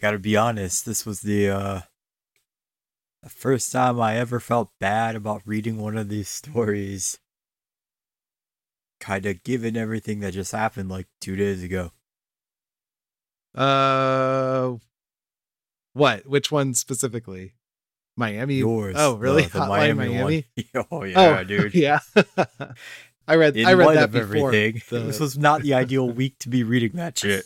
[0.00, 1.80] gotta be honest, this was the uh
[3.22, 7.18] the first time I ever felt bad about reading one of these stories.
[9.00, 11.92] Kinda given everything that just happened like two days ago.
[13.54, 14.76] Uh,
[15.94, 16.26] what?
[16.26, 17.54] Which one specifically?
[18.16, 18.56] Miami.
[18.56, 18.96] Yours.
[18.98, 19.42] Oh, really?
[19.44, 20.46] The, the Hotline Miami, Miami.
[20.74, 20.86] one.
[20.92, 21.74] oh yeah, oh, dude.
[21.74, 22.00] Yeah.
[23.26, 23.56] I read.
[23.56, 24.48] In I read that before.
[24.52, 27.44] everything, the- this was not the ideal week to be reading that shit.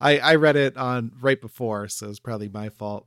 [0.00, 3.06] I I read it on right before, so it's probably my fault.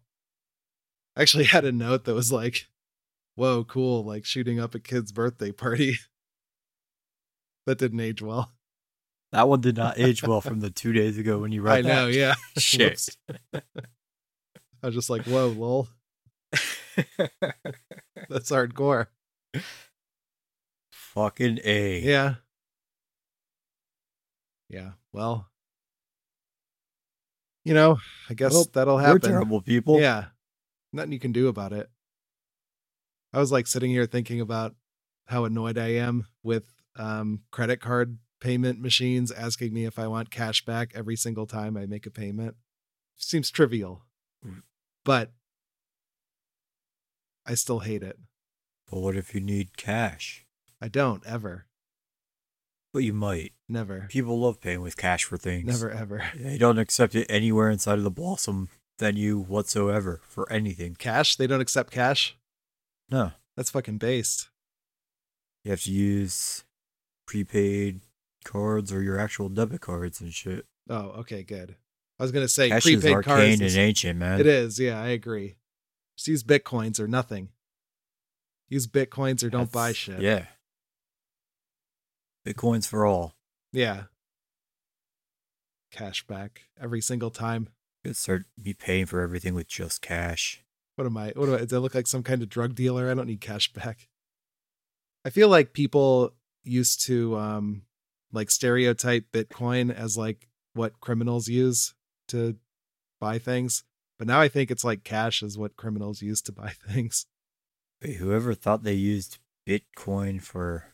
[1.15, 2.67] I actually had a note that was like,
[3.35, 4.03] "Whoa, cool!
[4.03, 5.95] Like shooting up a kid's birthday party."
[7.65, 8.53] that didn't age well.
[9.33, 11.81] That one did not age well from the two days ago when you read I
[11.81, 11.87] that.
[11.87, 12.07] know.
[12.07, 12.35] Yeah.
[12.57, 13.09] Shit.
[13.53, 13.61] I
[14.83, 15.89] was just like, "Whoa, lol."
[18.29, 19.07] That's hardcore.
[20.91, 21.99] Fucking A.
[21.99, 22.35] Yeah.
[24.69, 24.91] Yeah.
[25.13, 25.49] Well,
[27.67, 27.99] you know,
[28.29, 29.21] I guess Well, that'll We're happen.
[29.21, 29.99] terrible people.
[29.99, 30.25] Yeah.
[30.93, 31.89] Nothing you can do about it.
[33.33, 34.75] I was like sitting here thinking about
[35.25, 40.31] how annoyed I am with um, credit card payment machines asking me if I want
[40.31, 42.55] cash back every single time I make a payment.
[43.17, 44.03] Seems trivial,
[44.45, 44.61] Mm.
[45.03, 45.33] but
[47.45, 48.17] I still hate it.
[48.89, 50.45] But what if you need cash?
[50.81, 51.65] I don't ever,
[52.93, 53.51] But you might.
[53.69, 55.65] never, People love paying with cash for things.
[55.65, 56.23] never, ever.
[56.35, 60.95] They don't accept it anywhere inside of the Blossom venue whatsoever for anything.
[60.95, 61.35] Cash?
[61.35, 62.35] They don't accept cash?
[63.11, 63.31] No.
[63.55, 64.49] That's fucking based.
[65.63, 66.63] You have to use
[67.27, 67.99] prepaid
[68.45, 70.65] cards or your actual debit cards and shit.
[70.89, 71.75] Oh, okay, good.
[72.19, 73.27] I was gonna say Cash is prepaid cards.
[73.27, 74.39] arcane is- and ancient, man.
[74.39, 75.57] It is, yeah, I agree.
[76.15, 77.49] Just use bitcoins or nothing.
[78.69, 80.19] Use bitcoins or don't buy shit.
[80.21, 80.45] Yeah.
[82.47, 83.35] Bitcoins for all.
[83.73, 84.03] Yeah.
[85.91, 87.69] Cash back every single time.
[88.05, 90.63] Could start me paying for everything with just cash.
[90.95, 91.33] What am I?
[91.35, 91.65] What do I?
[91.65, 93.09] Do I look like some kind of drug dealer?
[93.09, 94.07] I don't need cash back.
[95.25, 96.33] I feel like people
[96.63, 97.83] used to um
[98.31, 101.95] like stereotype Bitcoin as like what criminals use
[102.29, 102.55] to
[103.19, 103.83] buy things,
[104.17, 107.25] but now I think it's like cash is what criminals use to buy things.
[108.01, 110.85] Wait, whoever thought they used Bitcoin for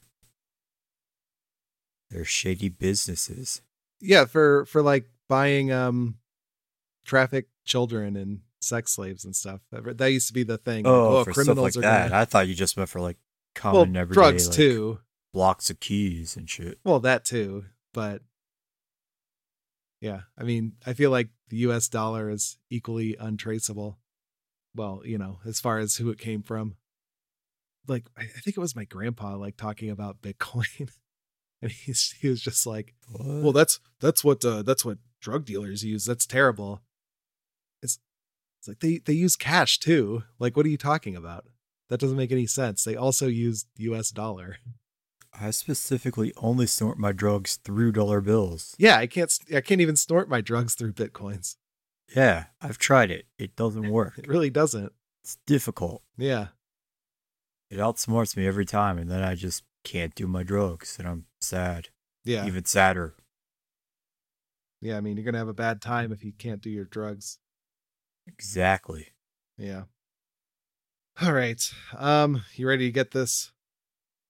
[2.13, 3.61] their shady businesses?
[3.99, 6.17] Yeah, for for like buying um
[7.05, 9.61] traffic children and sex slaves and stuff.
[9.71, 10.85] That that used to be the thing.
[10.85, 12.09] like, Oh, for stuff like are that.
[12.09, 13.17] gonna- I thought you just meant for like
[13.63, 14.99] well, common everyday drugs like, too.
[15.33, 16.79] blocks of keys and shit.
[16.83, 18.21] Well, that too, but
[20.01, 21.87] yeah, I mean, I feel like the U.S.
[21.87, 23.99] dollar is equally untraceable.
[24.75, 26.75] Well, you know, as far as who it came from.
[27.87, 30.89] Like, I think it was my grandpa like talking about Bitcoin,
[31.63, 33.25] and he's he was just like, What?
[33.43, 36.05] "Well, that's that's what uh, that's what drug dealers use.
[36.05, 36.81] That's terrible."
[37.81, 37.99] It's
[38.59, 40.23] it's like they they use cash too.
[40.39, 41.45] Like, what are you talking about?
[41.89, 42.83] That doesn't make any sense.
[42.83, 44.11] They also use U.S.
[44.11, 44.57] dollar.
[45.39, 48.75] I specifically only snort my drugs through dollar bills.
[48.77, 51.55] Yeah, I can't I can't even snort my drugs through bitcoins.
[52.15, 53.25] Yeah, I've tried it.
[53.39, 54.17] It doesn't work.
[54.17, 54.91] It really doesn't.
[55.23, 56.03] It's difficult.
[56.17, 56.47] Yeah.
[57.71, 61.25] It outsmarts me every time, and then I just can't do my drugs, and I'm
[61.41, 61.89] sad.
[62.23, 62.45] Yeah.
[62.45, 63.15] Even sadder.
[64.81, 66.85] yeah, I mean, you're going to have a bad time if you can't do your
[66.85, 67.39] drugs.
[68.27, 69.07] Exactly.
[69.57, 69.83] Yeah.
[71.21, 71.61] All right.
[71.97, 73.51] Um, you ready to get this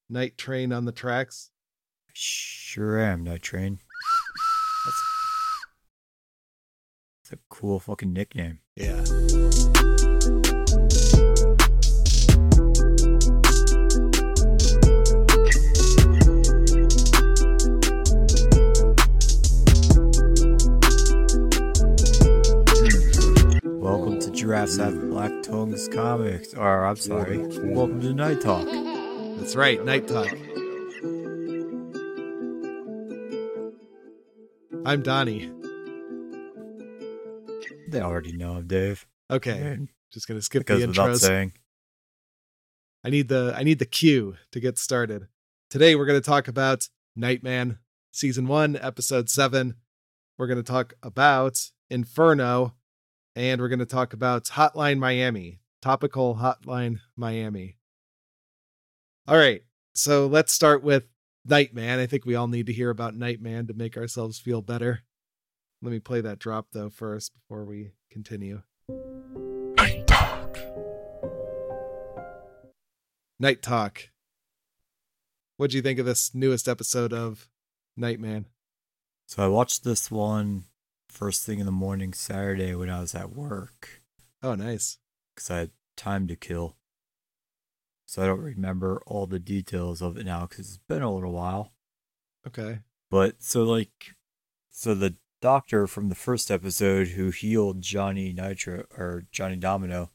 [0.09, 1.51] night train on the tracks?
[2.09, 3.79] I sure am, Night Train.
[4.85, 5.03] That's,
[7.23, 8.59] that's a cool fucking nickname.
[8.75, 9.03] Yeah.
[24.63, 26.53] To Have Black Tongues Comics.
[26.53, 27.37] Or, I'm sorry.
[27.37, 28.65] Welcome to Night Talk.
[29.37, 29.83] That's right.
[29.83, 30.31] Night talk.
[34.85, 35.51] I'm Donnie.
[37.89, 39.05] They already know I'm Dave.
[39.29, 39.79] Okay.
[40.13, 41.17] Just going to skip because the without intros.
[41.17, 41.53] saying,
[43.03, 45.27] I need the I need the cue to get started.
[45.69, 46.87] Today we're going to talk about
[47.17, 47.79] Nightman
[48.13, 49.75] season 1 episode 7.
[50.37, 51.59] We're going to talk about
[51.89, 52.75] Inferno
[53.35, 57.77] and we're going to talk about Hotline Miami, topical Hotline Miami.
[59.27, 59.61] All right.
[59.95, 61.07] So let's start with
[61.45, 61.99] Nightman.
[61.99, 65.03] I think we all need to hear about Nightman to make ourselves feel better.
[65.81, 68.61] Let me play that drop though first before we continue.
[69.77, 70.57] Night Talk.
[73.39, 74.09] Night Talk.
[75.57, 77.47] What do you think of this newest episode of
[77.95, 78.47] Nightman?
[79.27, 80.65] So I watched this one
[81.13, 84.01] first thing in the morning Saturday when I was at work
[84.41, 84.97] Oh, nice.
[85.35, 86.75] because I had time to kill.
[88.05, 91.31] So I don't remember all the details of it now because it's been a little
[91.31, 91.73] while.
[92.45, 92.79] Okay.
[93.09, 94.15] But so like,
[94.69, 100.09] so the doctor from the first episode who healed Johnny Nitro or Johnny Domino,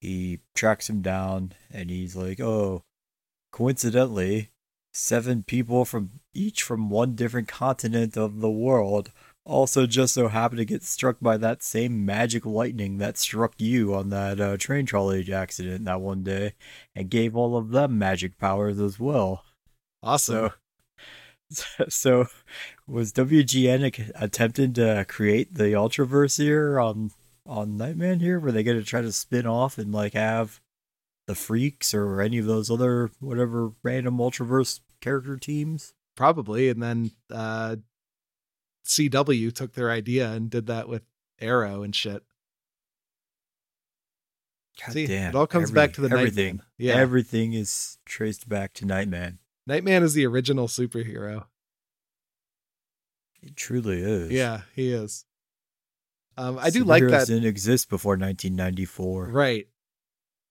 [0.00, 2.84] he tracks him down and he's like, "Oh,
[3.52, 4.50] coincidentally,
[4.92, 9.10] seven people from each from one different continent of the world
[9.46, 13.94] also just so happened to get struck by that same magic lightning that struck you
[13.94, 16.52] on that uh, train trolley accident that one day
[16.94, 19.44] and gave all of them magic powers as well."
[20.02, 20.50] Awesome.
[21.50, 22.26] So, so
[22.86, 27.10] was WGN attempting to create the Ultraverse here on
[27.44, 28.40] on Nightman here?
[28.40, 30.60] Were they going to try to spin off and like have
[31.26, 35.94] the Freaks or any of those other whatever random Ultraverse character teams?
[36.16, 36.68] Probably.
[36.68, 37.76] And then uh
[38.86, 41.02] CW took their idea and did that with
[41.40, 42.22] Arrow and shit.
[44.84, 46.56] God See, damn, it all comes back to the everything.
[46.56, 46.66] Nightman.
[46.78, 46.94] Yeah.
[46.94, 49.38] Everything is traced back to Nightman.
[49.66, 51.44] Nightman is the original superhero.
[53.42, 54.30] It truly is.
[54.30, 55.24] Yeah, he is.
[56.36, 57.26] Um, I do like that.
[57.26, 59.28] Didn't exist before 1994.
[59.28, 59.66] Right.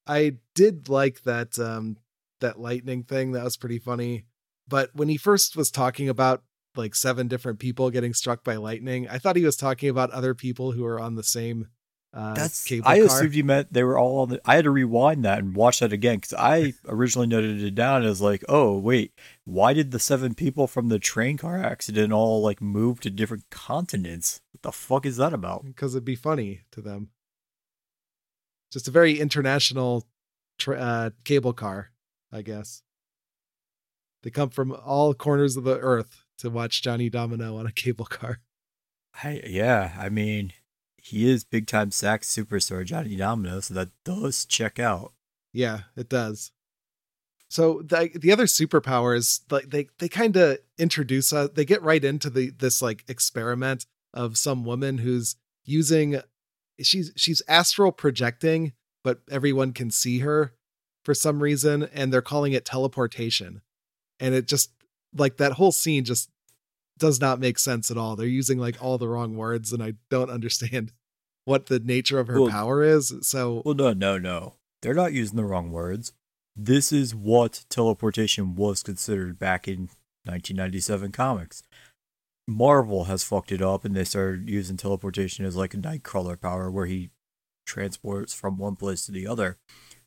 [0.07, 1.97] I did like that um
[2.41, 3.33] that lightning thing.
[3.33, 4.25] That was pretty funny.
[4.67, 6.43] But when he first was talking about
[6.77, 10.33] like seven different people getting struck by lightning, I thought he was talking about other
[10.33, 11.68] people who are on the same
[12.13, 13.07] uh That's cable I car.
[13.07, 14.42] assumed you meant they were all on the.
[14.45, 18.04] I had to rewind that and watch that again because I originally noted it down
[18.04, 19.12] as like, oh wait,
[19.44, 23.50] why did the seven people from the train car accident all like move to different
[23.50, 24.39] continents?
[24.54, 25.66] What the fuck is that about?
[25.66, 27.10] because it'd be funny to them.
[28.72, 30.06] Just a very international
[30.57, 31.92] tra- uh, cable car,
[32.31, 32.81] I guess.
[34.24, 38.05] They come from all corners of the earth to watch Johnny Domino on a cable
[38.05, 38.39] car.
[39.23, 40.53] I yeah, I mean,
[40.97, 45.13] he is big time sax superstar Johnny Domino, so that does check out.
[45.53, 46.51] Yeah, it does.
[47.47, 51.51] So the the other superpowers, like they they kind of introduce us.
[51.53, 56.19] They get right into the this like experiment of some woman who's using.
[56.81, 58.73] She's she's astral projecting,
[59.03, 60.53] but everyone can see her
[61.03, 63.61] for some reason, and they're calling it teleportation.
[64.19, 64.71] And it just
[65.15, 66.29] like that whole scene just
[66.97, 68.15] does not make sense at all.
[68.15, 70.91] They're using like all the wrong words, and I don't understand
[71.45, 73.13] what the nature of her Well- power is.
[73.21, 74.56] So Well, no, no, no.
[74.81, 76.13] They're not using the wrong words.
[76.56, 79.89] This is what teleportation was considered back in
[80.25, 81.63] 1997 comics.
[82.47, 86.69] Marvel has fucked it up and they started using teleportation as like a nightcrawler power
[86.69, 87.09] where he
[87.65, 89.57] transports from one place to the other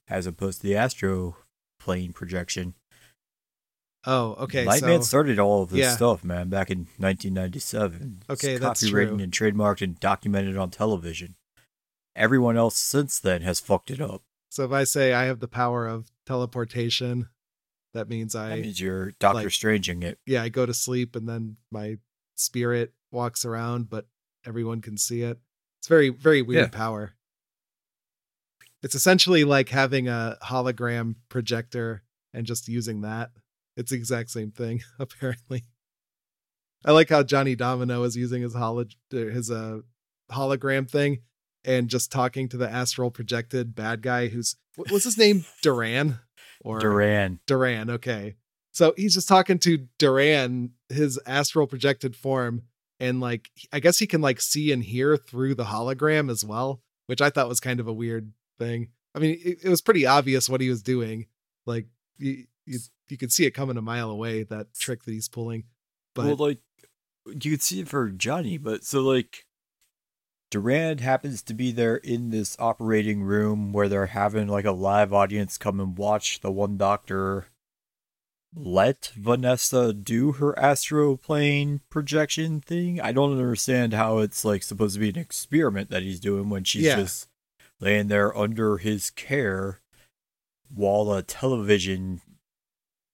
[0.08, 1.36] as opposed to the astro
[1.80, 2.74] plane projection.
[4.06, 5.96] Oh, okay, Nightman so started all of this yeah.
[5.96, 8.22] stuff, man, back in 1997.
[8.22, 9.18] It's Okay, that's copywritten true.
[9.18, 11.34] and trademarked and documented on television.
[12.16, 14.22] Everyone else since then has fucked it up.
[14.50, 17.28] So if I say I have the power of teleportation,
[17.92, 20.18] that means I That means you're Doctor like- Stranging it.
[20.26, 21.98] yeah, I go to sleep and then my
[22.36, 24.06] spirit walks around, but
[24.46, 25.38] everyone can see it.
[25.80, 27.14] It's very, very weird power.
[28.82, 32.02] It's essentially like having a hologram projector
[32.32, 33.30] and just using that.
[33.78, 35.64] It's the exact same thing, apparently.
[36.84, 39.78] I like how Johnny Domino is using his holo his uh
[40.30, 41.20] hologram thing
[41.64, 45.44] and just talking to the astral projected bad guy who's what's his name?
[45.62, 46.18] Duran?
[46.60, 47.40] Or Duran.
[47.46, 48.34] Duran, okay.
[48.72, 52.62] So he's just talking to Duran, his astral projected form,
[52.98, 56.82] and like I guess he can like see and hear through the hologram as well,
[57.06, 58.88] which I thought was kind of a weird thing.
[59.14, 61.26] I mean, it, it was pretty obvious what he was doing.
[61.64, 61.86] Like
[62.18, 62.78] you, you,
[63.10, 64.42] you could see it coming a mile away.
[64.42, 65.64] That trick that he's pulling.
[66.14, 66.58] But well, like
[67.26, 69.44] you could see it for Johnny, but so like
[70.50, 75.12] Durand happens to be there in this operating room where they're having like a live
[75.12, 77.46] audience come and watch the one doctor
[78.56, 82.98] let Vanessa do her astroplane projection thing.
[82.98, 86.64] I don't understand how it's like supposed to be an experiment that he's doing when
[86.64, 86.96] she's Yeah.
[86.96, 87.28] just
[87.78, 89.80] laying there under his care
[90.74, 92.22] while a television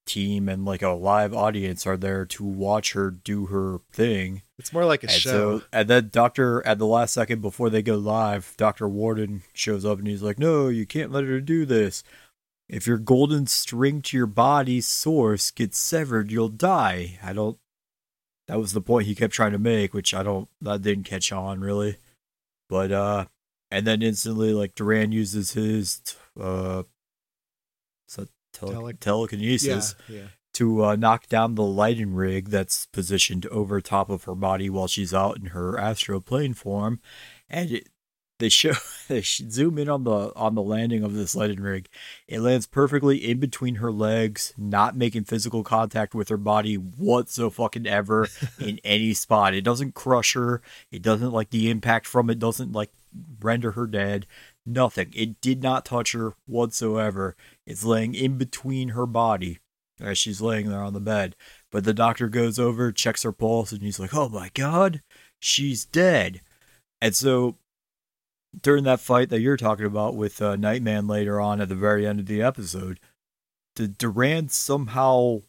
[0.07, 4.43] team and like a live audience are there to watch her do her thing.
[4.59, 5.59] it's more like a And show.
[5.59, 9.85] so, and then Doctor, at the last second before they go live, Doctor Walden shows
[9.85, 12.03] up and he's like, "No, you can't let her do this.
[12.69, 17.59] If your golden string to your body's source gets severed, you'll die." I don't.
[18.49, 20.49] That was the point he kept trying to make, which I don't.
[20.61, 21.97] That didn't catch on really.
[22.69, 23.25] But uh,
[23.71, 26.01] and then instantly, like Duran uses his
[26.41, 26.83] uh,
[28.55, 30.27] tele- Tele- telekinesis yeah, yeah.
[30.55, 34.89] to uh, knock down the lighting rig that's positioned over top of her body while
[34.89, 37.01] she's out in her astral plane form,
[37.49, 37.89] and it,
[38.39, 38.73] they show
[39.09, 41.89] they zoom in on the on the landing of this lighting rig.
[42.29, 48.29] It lands perfectly in between her legs, not making physical contact with her body whatsoever
[48.59, 49.55] in any spot.
[49.55, 50.63] It doesn't crush her.
[50.91, 52.91] It doesn't like the impact from it doesn't like
[53.41, 54.27] render her dead.
[54.67, 55.13] Nothing.
[55.15, 57.37] It did not touch her whatsoever.
[57.67, 59.59] It's laying in between her body
[60.01, 61.37] as she's laying there on the bed.
[61.71, 65.03] But the doctor goes over, checks her pulse, and he's like, "Oh my god,
[65.39, 66.41] she's dead."
[67.01, 67.57] And so
[68.61, 72.07] during that fight that you're talking about with uh, Nightman later on at the very
[72.07, 73.01] end of the episode,
[73.75, 75.41] did Durand somehow,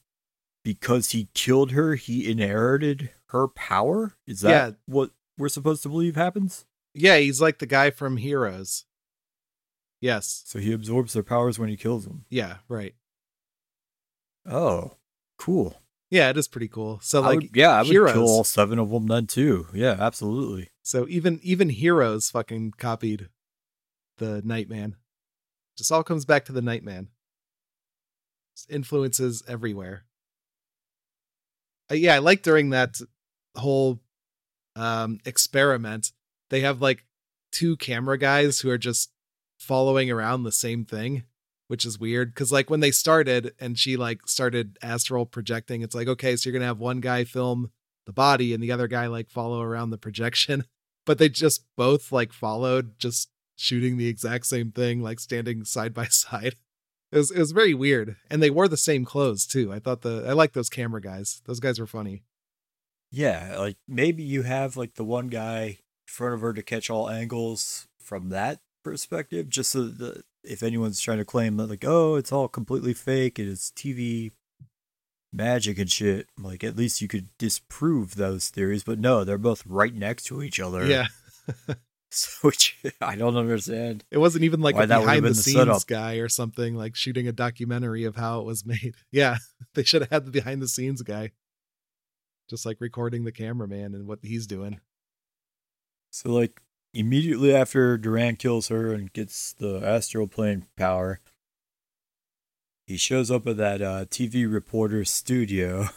[0.64, 4.14] because he killed her, he inherited her power?
[4.26, 4.72] Is that Yeah.
[4.88, 6.66] what we're supposed to believe happens?
[6.94, 8.86] Yeah, he's like the guy from Heroes.
[10.06, 10.44] Yes.
[10.46, 12.26] So he absorbs their powers when he kills them.
[12.30, 12.94] Yeah, right.
[14.46, 14.98] Oh,
[15.40, 15.82] cool.
[16.12, 17.00] Yeah, it is pretty cool.
[17.02, 18.14] So I like would- yeah, I would Heroes.
[18.14, 19.66] kill all seven of them then too.
[19.74, 20.70] Yeah, absolutely.
[20.84, 23.30] So even even Heroes fucking copied
[24.20, 24.98] the Nightman.
[25.76, 27.10] Just all comes back to the Nightman.
[28.56, 30.06] Just influences everywhere.
[31.90, 32.98] Uh, yeah, I like during that
[33.56, 34.02] whole
[34.76, 36.12] um experiment,
[36.52, 37.06] they have like
[37.52, 39.10] two camera guys who are just
[39.66, 41.24] following around the same thing,
[41.68, 45.96] which is weird cuz like when they started and she like started astral projecting, it's
[45.96, 47.72] like okay, so you're to have one guy film
[48.06, 50.64] the body and the other guy like follow around the projection.
[51.06, 55.94] But they just both like followed just shooting the exact same thing like standing side
[55.94, 56.56] by side.
[57.12, 59.72] It was, it was very weird and they wore the same clothes too.
[59.72, 61.44] I thought the i like those camera guys.
[61.46, 62.24] Those guys were funny.
[63.12, 66.90] Yeah, like maybe you have like the one guy in front of her to catch
[66.90, 71.84] all angles from that perspective, just so that if anyone's trying to claim that like,
[71.86, 74.32] oh, it's all completely fake, and it is TV
[75.34, 78.84] magic and shit, like at least you could disprove those theories.
[78.86, 80.86] But no, they're both right next to each other.
[80.86, 81.08] yeah
[82.12, 84.06] So which I don't understand.
[84.10, 85.86] it wasn't even like a behind the the scenes setup.
[85.88, 89.38] guy or something like shooting a documentary of how it was made yeah
[89.74, 91.32] they should have had the behind the scenes guy
[92.50, 94.80] just like recording the cameraman and what he's doing
[96.12, 96.62] So like
[96.96, 101.20] immediately after Duran kills her and gets the astral plane power,
[102.88, 105.90] he shows up at that uh, TV reporter's studio.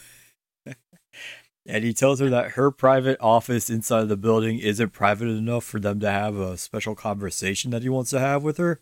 [1.66, 5.78] and he tells her that her private office inside the building isn't private enough for
[5.78, 8.80] them to have a special conversation that he wants to have with her.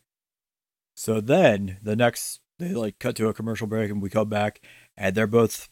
[0.94, 4.62] So then the next they like cut to a commercial break and we come back
[4.96, 5.68] and they're both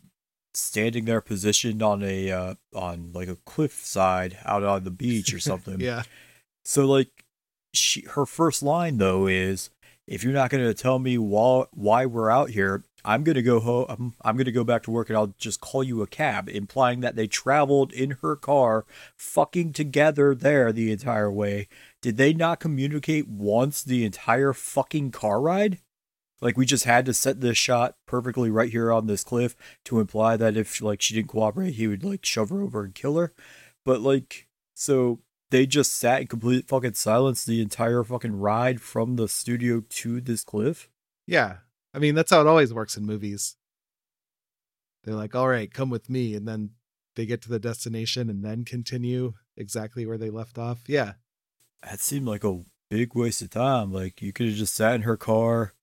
[0.53, 5.33] standing there positioned on a uh, on like a cliff side out on the beach
[5.33, 5.81] or something.
[5.81, 6.03] yeah
[6.65, 7.25] So like
[7.73, 9.71] she her first line though is
[10.07, 13.43] if you're not going to tell me why why we're out here, I'm going to
[13.43, 15.83] go home um, I'm, I'm going to go back to work and I'll just call
[15.83, 18.85] you a cab, implying that they traveled in her car
[19.17, 21.69] fucking together there the entire way.
[22.03, 25.79] Did they not communicate once the entire fucking car ride?
[26.41, 30.01] Like we just had to set this shot perfectly right here on this cliff to
[30.01, 33.17] imply that if like she didn't cooperate, he would like shove her over and kill
[33.17, 33.33] her.
[33.85, 39.17] But like so they just sat in complete fucking silence the entire fucking ride from
[39.17, 40.89] the studio to this cliff.
[41.27, 41.59] Yeah.
[41.93, 43.57] I mean, that's how it always works in movies.
[45.05, 46.35] They're like, all right, come with me.
[46.35, 46.71] And then
[47.15, 50.83] they get to the destination and then continue exactly where they left off.
[50.89, 51.13] Yeah.
[51.83, 53.93] That seemed like a big waste of time.
[53.93, 55.75] Like you could have just sat in her car,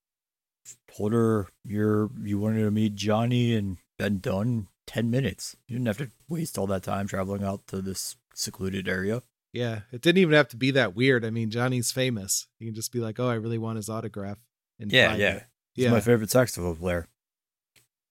[0.88, 5.56] told her you're you wanted to meet Johnny and been done ten minutes.
[5.68, 9.22] You didn't have to waste all that time traveling out to this secluded area.
[9.53, 9.81] Yeah.
[9.91, 11.25] It didn't even have to be that weird.
[11.25, 12.48] I mean, Johnny's famous.
[12.60, 14.38] You can just be like, oh, I really want his autograph.
[14.79, 15.34] And Yeah, yeah.
[15.36, 15.43] it.
[15.74, 15.91] He's Yeah.
[15.91, 17.08] my favorite saxophone player.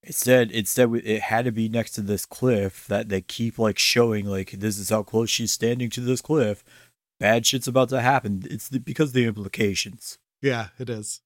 [0.03, 4.25] Instead, instead, it had to be next to this cliff that they keep like showing,
[4.25, 6.65] like this is how close she's standing to this cliff.
[7.19, 8.43] Bad shit's about to happen.
[8.51, 10.19] It's the, because of the implications.
[10.41, 11.21] yeah, it is.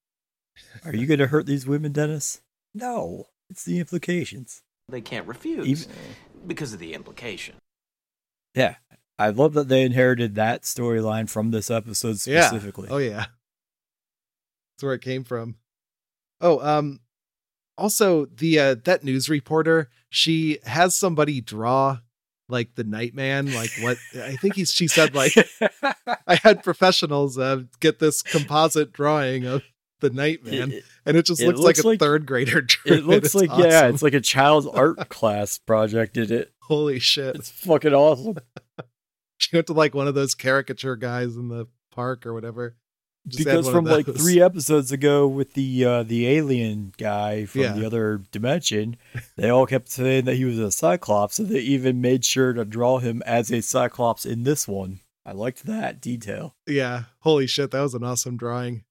[0.84, 2.40] Are you going to hurt these women, Dennis?
[2.74, 4.62] No, it's the implications.
[4.88, 5.94] They can't refuse Even-
[6.46, 7.54] because of the implication.
[8.56, 8.76] Yeah,
[9.18, 12.46] I love that they inherited that storyline from this episode Yeah.
[12.48, 12.88] specifically.
[12.90, 13.26] Oh yeah.
[14.76, 15.56] That's where it came from.
[16.40, 17.00] Oh, um
[17.78, 21.98] also the uh that news reporter, she has somebody draw
[22.48, 25.32] like the Nightman, like what I think he's she said like
[26.26, 29.62] I had professionals uh, get this composite drawing of
[30.00, 32.96] the Nightman It, and it just it looks, looks like a like- third grader drew
[32.98, 36.14] it looks It's like yeah, it's like a child's art class project.
[36.14, 36.50] Did it?
[36.62, 37.36] holy shit.
[37.36, 38.38] It's fucking awesome.
[39.50, 42.76] She went to like one of those caricature guys in the park or whatever.
[43.26, 47.72] Just because from like three episodes ago with the uh, the alien guy from Yeah.
[47.72, 48.96] the other dimension,
[49.36, 52.64] they all kept saying that he was a Cyclops, so they even made sure to
[52.66, 55.00] draw him as a Cyclops in this one.
[55.24, 56.54] I liked that detail.
[56.66, 58.84] Yeah, holy shit, that was an awesome drawing.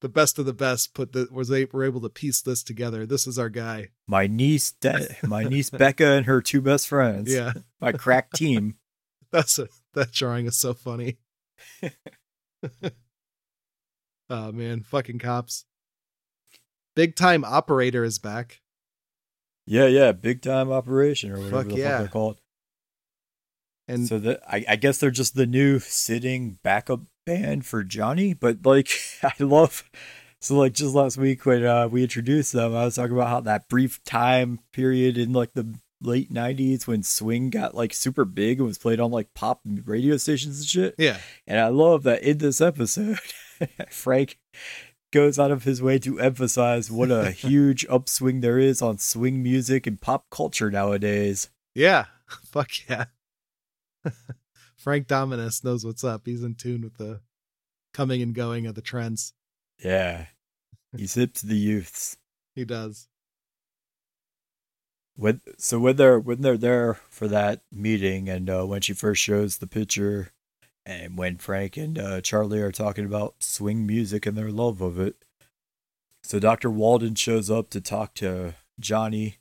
[0.00, 3.06] The best of the best put the was they were able to piece this together.
[3.06, 3.90] This is our guy.
[4.08, 7.32] My niece, De- my niece Becca, and her two best friends.
[7.32, 8.74] Yeah, my crack team.
[9.32, 11.18] That's a that drawing is so funny.
[14.30, 15.64] oh man, fucking cops.
[16.94, 18.60] Big time operator is back.
[19.66, 21.98] Yeah, yeah, big time operation or whatever Fuck the yeah.
[21.98, 22.38] fuck they call it.
[23.88, 28.34] And so that I, I guess they're just the new sitting backup band for Johnny.
[28.34, 28.90] But like
[29.22, 29.88] I love
[30.40, 33.40] so like just last week when uh, we introduced them, I was talking about how
[33.40, 35.74] that brief time period in like the
[36.04, 40.16] late nineties when swing got like super big and was played on like pop radio
[40.16, 40.94] stations and shit.
[40.98, 43.18] yeah, And I love that in this episode,
[43.90, 44.38] Frank
[45.12, 49.42] goes out of his way to emphasize what a huge upswing there is on swing
[49.42, 51.50] music and pop culture nowadays.
[51.74, 52.06] yeah,
[52.44, 53.04] fuck yeah.
[54.76, 56.22] Frank Dominus knows what's up.
[56.24, 57.20] He's in tune with the
[57.94, 59.32] coming and going of the trends.
[59.82, 60.26] Yeah.
[60.96, 62.16] He's hip to the youths.
[62.54, 63.08] He does.
[65.16, 69.22] When so when they're when they're there for that meeting and uh, when she first
[69.22, 70.32] shows the picture
[70.86, 74.98] and when Frank and uh, Charlie are talking about swing music and their love of
[74.98, 75.16] it.
[76.22, 76.70] So Dr.
[76.70, 79.36] Walden shows up to talk to Johnny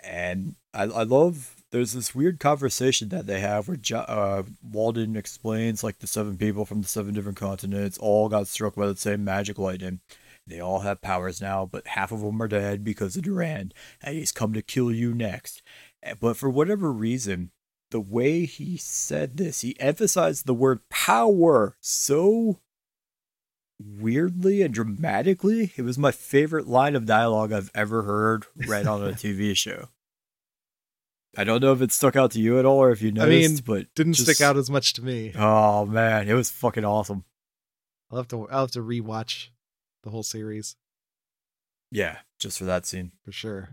[0.00, 5.16] and I I love there's this weird conversation that they have where jo- uh, Walden
[5.16, 8.96] explains like the seven people from the seven different continents all got struck by the
[8.96, 10.00] same magic lightning.
[10.46, 14.14] They all have powers now, but half of them are dead because of Durand, and
[14.16, 15.60] he's come to kill you next.
[16.02, 17.50] Eh, But for whatever reason,
[17.90, 22.60] the way he said this, he emphasized the word power so
[23.78, 25.72] weirdly and dramatically.
[25.76, 29.88] It was my favorite line of dialogue I've ever heard read on a TV show.
[31.36, 33.46] I don't know if it stuck out to you at all or if you noticed,
[33.46, 35.32] I mean, but Didn't just- stick out as much to me.
[35.36, 37.24] Oh man, it was fucking awesome.
[38.10, 39.48] I'll have to I'll have to rewatch
[40.06, 40.76] the whole series
[41.90, 43.10] Yeah, just for that scene.
[43.24, 43.70] for sure.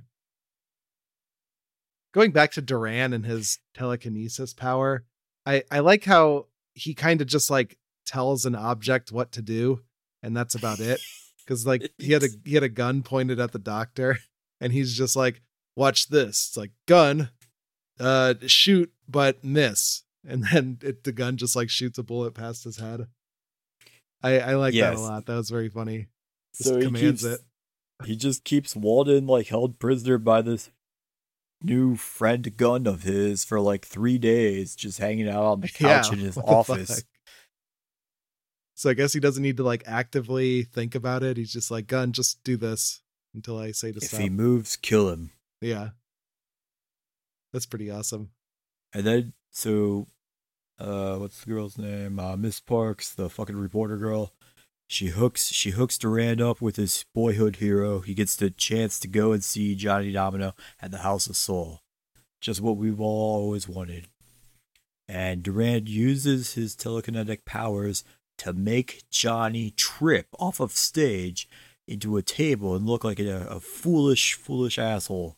[2.13, 5.05] Going back to Duran and his telekinesis power,
[5.45, 9.81] I I like how he kind of just like tells an object what to do,
[10.21, 10.99] and that's about it.
[11.45, 14.17] Because like he had a he had a gun pointed at the doctor,
[14.61, 15.41] and he's just like,
[15.75, 17.31] "Watch this." It's like gun,
[17.99, 22.63] uh, shoot but miss, and then it, the gun just like shoots a bullet past
[22.63, 23.07] his head.
[24.21, 25.25] I I like that a lot.
[25.25, 26.07] That was very funny.
[26.53, 27.41] So he commands keeps, it.
[28.05, 30.69] he just keeps Walden like held prisoner by this
[31.63, 36.11] new friend gun of his for like three days, just hanging out on the couch
[36.11, 37.03] in his office.
[38.75, 41.37] So I guess he doesn't need to like actively think about it.
[41.37, 43.01] He's just like, gun, just do this
[43.33, 44.19] until I say to If stop.
[44.19, 45.31] If he moves, kill him.
[45.61, 45.89] yeah.
[47.53, 48.31] That's pretty awesome.
[48.93, 50.07] And then so
[50.79, 52.19] uh what's the girl's name?
[52.19, 54.33] Uh Miss Parks, the fucking reporter girl.
[54.93, 58.01] She hooks she hooks Durand up with his boyhood hero.
[58.01, 61.79] He gets the chance to go and see Johnny Domino at the House of Soul.
[62.41, 64.07] Just what we've all always wanted.
[65.07, 68.03] And Durand uses his telekinetic powers
[68.37, 71.49] to make Johnny trip off of stage
[71.87, 75.37] into a table and look like a, a foolish, foolish asshole.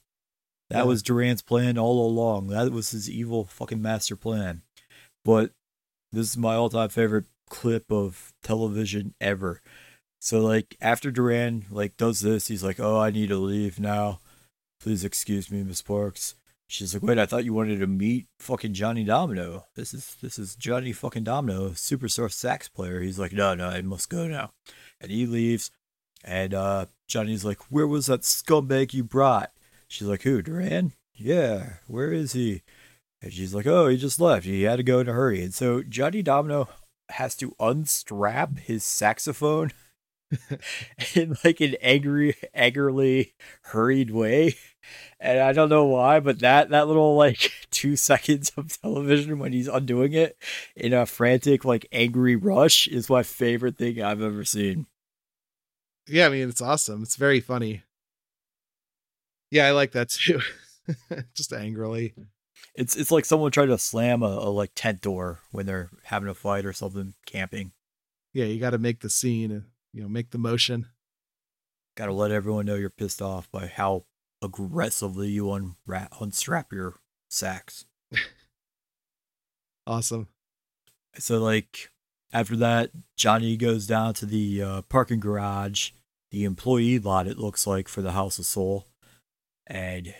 [0.69, 0.83] That Yeah.
[0.83, 2.47] was Durand's plan all along.
[2.47, 4.63] That was his evil fucking master plan.
[5.23, 5.53] But
[6.11, 9.61] this is my all-time favorite clip of television ever.
[10.19, 14.21] So like after Duran like does this, he's like, "Oh, I need to leave now.
[14.79, 16.35] Please excuse me, Miss Parks."
[16.67, 19.65] She's like, "Wait, I thought you wanted to meet fucking Johnny Domino.
[19.75, 23.81] This is this is Johnny fucking Domino, superstar sax player." He's like, "No, no, I
[23.81, 24.51] must go now."
[24.99, 25.69] And he leaves.
[26.23, 29.51] And uh Johnny's like, "Where was that scumbag you brought?"
[29.87, 32.63] She's like, "Who, Duran?" "Yeah, where is he?"
[33.21, 34.45] And she's like, "Oh, he just left.
[34.45, 36.67] He had to go in a hurry." And so Johnny Domino
[37.09, 39.71] has to unstrap his saxophone
[41.15, 44.55] in like an angry, angrily hurried way.
[45.19, 49.53] And I don't know why, but that that little like two seconds of television when
[49.53, 50.37] he's undoing it
[50.75, 54.85] in a frantic, like angry rush is my favorite thing I've ever seen.
[56.07, 57.01] Yeah, I mean it's awesome.
[57.03, 57.83] It's very funny.
[59.51, 60.41] Yeah, I like that too.
[61.33, 62.13] just angrily.
[62.77, 66.29] It's it's like someone trying to slam a, a like tent door when they're having
[66.29, 67.71] a fight or something, camping.
[68.33, 70.87] Yeah, you got to make the scene, you know, make the motion.
[71.95, 74.03] Gotta let everyone know you're pissed off by how
[74.41, 77.85] aggressively you unwrap, unstrap your sax.
[79.87, 80.27] Awesome.
[81.17, 81.91] So like
[82.33, 85.91] after that, Johnny goes down to the uh, parking garage,
[86.31, 88.87] the employee lot, it looks like, for the House of Soul.
[89.67, 90.13] And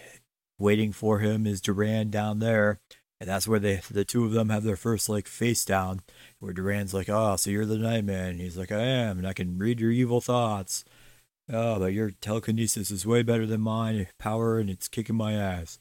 [0.59, 2.79] waiting for him is Duran down there.
[3.21, 6.01] And that's where they, the two of them have their first like face down,
[6.39, 9.31] where Duran's like, "Oh, so you're the Nightman?" And he's like, "I am, and I
[9.31, 10.83] can read your evil thoughts."
[11.49, 15.79] Oh, but your telekinesis is way better than mine power, and it's kicking my ass.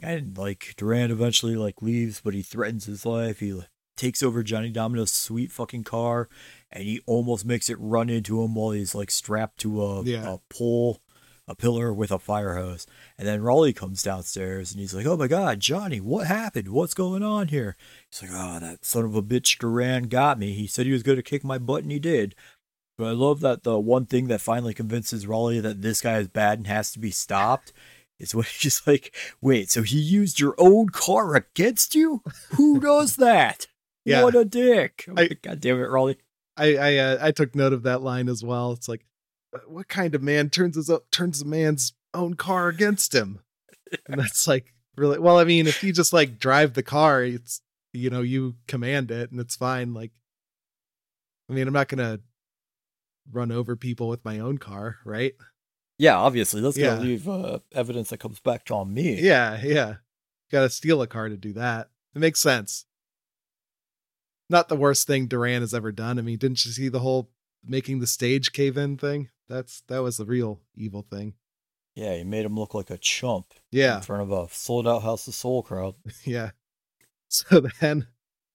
[0.00, 3.40] And like Duran eventually like leaves, but he threatens his life.
[3.40, 3.60] He
[3.96, 6.28] takes over Johnny Domino's sweet fucking car,
[6.70, 10.34] and he almost makes it run into him while he's like strapped to a, Yeah.
[10.34, 11.00] a pole,
[11.50, 12.86] a pillar with a fire hose.
[13.18, 16.68] And then Raleigh comes downstairs and he's like, "Oh my god, Johnny, what happened?
[16.68, 17.76] What's going on here?"
[18.10, 20.52] He's like, "Oh, that son of a bitch Duran got me.
[20.52, 22.36] He said he was going to kick my butt, and he did."
[22.96, 26.28] But I love that the one thing that finally convinces Raleigh that this guy is
[26.28, 27.72] bad and has to be stopped
[28.20, 32.22] is when he's like, "Wait, so he used your own car against you?
[32.50, 33.66] Who does that?
[34.04, 34.22] Yeah.
[34.22, 36.18] What a dick!" I'm God damn it, Raleigh.
[36.56, 38.72] I I uh, I took note of that line as well.
[38.72, 39.04] It's like,
[39.66, 43.40] "What- kind of man turns his turns a man's own car against him?
[44.06, 45.38] And that's like really well.
[45.38, 47.60] I mean, if you just like drive the car, it's
[47.92, 49.92] you know you command it and it's fine.
[49.94, 50.12] Like,
[51.48, 52.20] I mean, I'm not gonna
[53.32, 55.34] run over people with my own car, right?
[55.98, 56.94] Yeah, obviously, that's Yeah.
[56.96, 59.20] gonna leave uh, evidence that comes back on me.
[59.20, 59.96] Yeah, yeah.
[60.50, 61.90] Got to steal a car to do that.
[62.14, 62.86] It makes sense.
[64.48, 66.18] Not the worst thing Duran has ever done.
[66.18, 67.30] I mean, didn't you see the whole
[67.64, 69.28] making the stage cave in thing?
[69.50, 71.34] That's that was the real evil thing.
[71.96, 75.02] Yeah, he made him look like a chump Yeah, in front of a sold out
[75.02, 75.96] House of Soul crowd.
[76.24, 76.50] yeah.
[77.28, 78.06] So then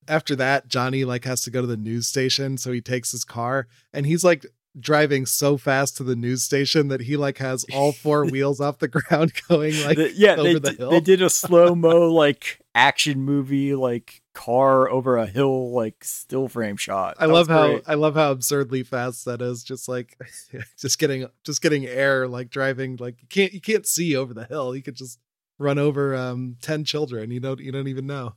[0.08, 3.24] after that, Johnny like has to go to the news station, so he takes his
[3.24, 4.46] car and he's like
[4.78, 8.78] driving so fast to the news station that he like has all four wheels off
[8.78, 10.90] the ground going like yeah, over they, the hill.
[10.90, 16.46] they did a slow mo like action movie like car over a hill like still
[16.46, 17.16] frame shot.
[17.18, 17.80] I That love how.
[17.86, 19.64] I love how absurdly fast that is.
[19.64, 20.18] Just like
[20.78, 24.44] just getting just getting air, like driving like you can't you can't see over the
[24.44, 24.76] hill.
[24.76, 25.18] You could just
[25.58, 27.30] run over um ten children.
[27.30, 28.34] You don't you don't even know.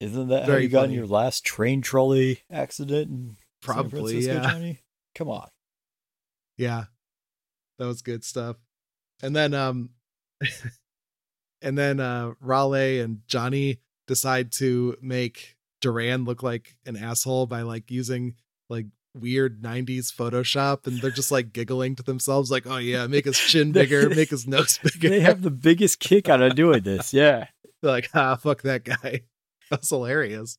[0.00, 3.08] Isn't that how very you got in your last train trolley accident?
[3.08, 4.52] In Probably, Francisco, yeah.
[4.52, 4.80] Johnny?
[5.14, 5.48] Come on.
[6.58, 6.84] Yeah.
[7.78, 8.56] That was good stuff.
[9.22, 9.90] And then um
[11.62, 17.62] and then uh Raleigh and Johnny decide to make Duran look like an asshole by
[17.62, 18.34] like using
[18.68, 23.24] like weird 90s Photoshop and they're just like giggling to themselves like, "Oh yeah, make
[23.26, 26.82] his chin bigger, make his nose bigger." They have the biggest kick out of doing
[26.82, 27.12] this.
[27.22, 27.46] Yeah.
[27.82, 29.22] They're like, ah, fuck that guy.
[29.68, 30.56] That's hilarious.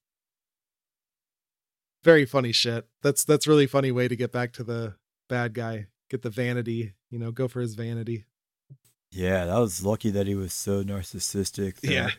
[2.03, 2.85] Very funny shit.
[3.01, 4.95] That's that's really funny way to get back to the
[5.29, 5.87] bad guy.
[6.09, 8.25] Get the vanity, you know, go for his vanity.
[9.09, 11.79] Yeah, that was lucky that he was so narcissistic.
[11.79, 12.09] That Yeah.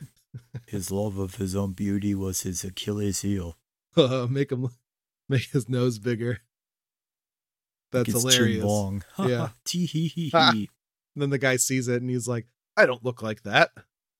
[0.66, 3.56] His love of his own beauty was his Achilles heel.
[4.28, 4.68] make him
[5.28, 6.40] make his nose bigger.
[7.92, 8.64] That's hilarious.
[8.64, 9.04] long.
[9.18, 9.48] Yeah.
[11.16, 13.70] Then the guy sees it and he's like, I don't look like that.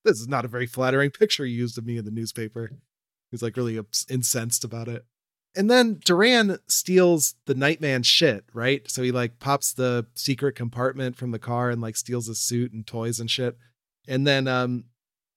[0.05, 2.71] This is not a very flattering picture you used of me in the newspaper.
[3.33, 5.05] He's like really incensed about it.
[5.57, 8.89] And then Duran steals the Nightman shit, right?
[8.89, 12.73] So he like pops the secret compartment from the car and like steals his suit
[12.73, 13.57] and toys and shit.
[14.07, 14.85] And then um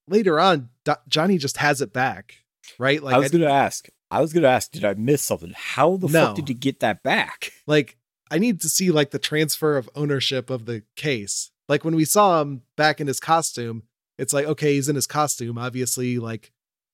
[0.07, 2.35] later on, Do- Johnny just has it back,
[2.79, 3.01] right?
[3.01, 3.87] Like I was gonna ask.
[4.09, 5.53] I was gonna ask, did I miss something?
[5.55, 6.27] How the No.
[6.27, 7.51] fuck did you get that back?
[7.67, 7.97] like
[8.31, 11.51] I need to see like the transfer of ownership of the case.
[11.69, 13.83] Like when we saw him back in his costume,
[14.17, 15.57] it's like okay, he's in his costume.
[15.57, 16.51] Obviously, like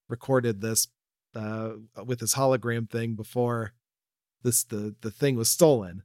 [0.08, 0.88] recorded this
[1.34, 1.70] uh
[2.04, 3.72] with his hologram thing before
[4.42, 6.02] this the the thing was stolen.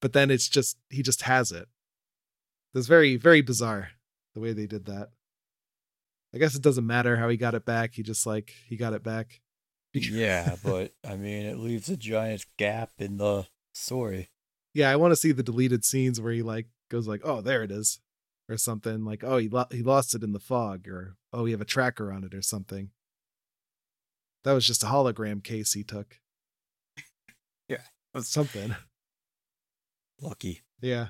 [0.00, 1.68] But then it's just he just has it.
[2.74, 3.90] It's very very bizarre
[4.34, 5.10] the way they did that.
[6.34, 7.94] I guess it doesn't matter how he got it back.
[7.94, 9.40] He just like he got it back.
[9.92, 14.30] yeah, but I mean, it leaves a giant gap in the story.
[14.72, 17.62] yeah, I want to see the deleted scenes where he like goes like, "Oh, there
[17.62, 18.00] it is,"
[18.48, 21.52] or something like, "Oh, he lo- he lost it in the fog," or "Oh, we
[21.52, 22.90] have a tracker on it," or something.
[24.42, 26.18] That was just a hologram case he took.
[27.68, 27.78] Yeah.
[28.20, 28.76] something.
[30.20, 30.60] Lucky.
[30.82, 31.08] Yeah.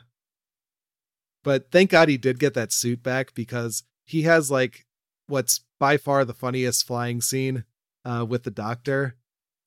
[1.42, 4.86] But thank God he did get that suit back because he has like
[5.26, 7.64] what's by far the funniest flying scene
[8.04, 9.16] uh, with the doctor.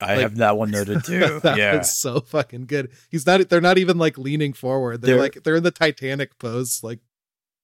[0.00, 1.40] I Like- have that one noted too.
[1.40, 1.78] that yeah.
[1.78, 2.90] was so fucking good.
[3.10, 3.48] He's not.
[3.48, 5.02] They're not even like leaning forward.
[5.02, 6.82] They're, They're- like they're in the Titanic pose.
[6.82, 7.00] Like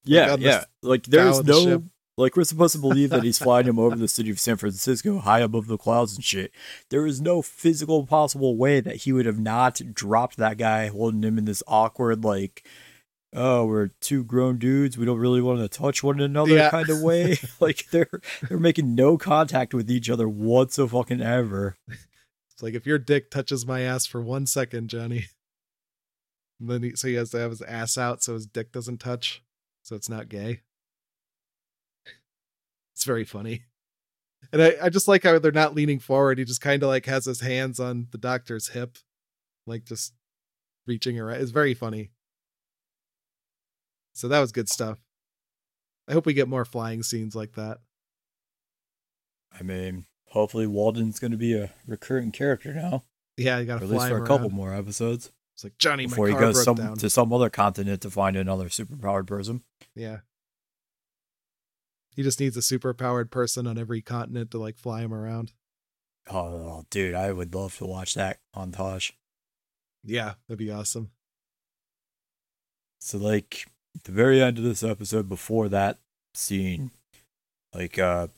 [0.05, 0.65] Yeah, the yeah.
[0.83, 1.85] Like there's the no
[2.17, 5.19] like we're supposed to believe that he's flying him over the city of San Francisco,
[5.19, 6.53] high above the clouds and shit.
[6.91, 11.23] There is no physical possible way that he would have not dropped that guy, holding
[11.25, 12.65] him in this awkward like,
[13.35, 16.71] oh, we're two grown dudes, we don't really want to touch one another Yeah.
[16.71, 17.37] kind of way.
[17.61, 21.77] like they're they're making no contact with each other whatsoever.
[21.89, 25.27] It's like if your dick touches my ass for one second, Johnny.
[26.61, 28.99] And then he, so he has to have his ass out so his dick doesn't
[28.99, 29.43] touch,
[29.83, 30.61] so it's not gay.
[32.95, 33.65] It's very funny.
[34.53, 36.39] And I, I just like how they're not leaning forward.
[36.39, 38.99] He just kind of like has his hands on the doctor's hip,
[39.67, 40.13] like just
[40.87, 41.41] reaching around.
[41.41, 42.11] It's very funny.
[44.15, 44.99] So that was good stuff.
[46.09, 47.79] I hope we get more flying scenes like that.
[49.59, 53.05] I mean, hopefully Walden's going to be a recurring character now,
[53.37, 54.55] Yeah, you got to at fly least for a couple around.
[54.57, 56.97] more episodes It's like Johnny, before he goes some down.
[56.97, 59.63] to some other continent to find another superpowered person.
[59.95, 60.19] Yeah.
[62.17, 65.53] He just needs a superpowered person on every continent to like fly him around.
[66.31, 69.13] Oh, dude, I would love to watch that montage.
[70.05, 71.11] Yeah, that'd be awesome.
[73.01, 73.67] So like
[74.03, 75.99] the very end of this episode before that
[76.35, 76.91] scene,
[77.75, 78.29] like uh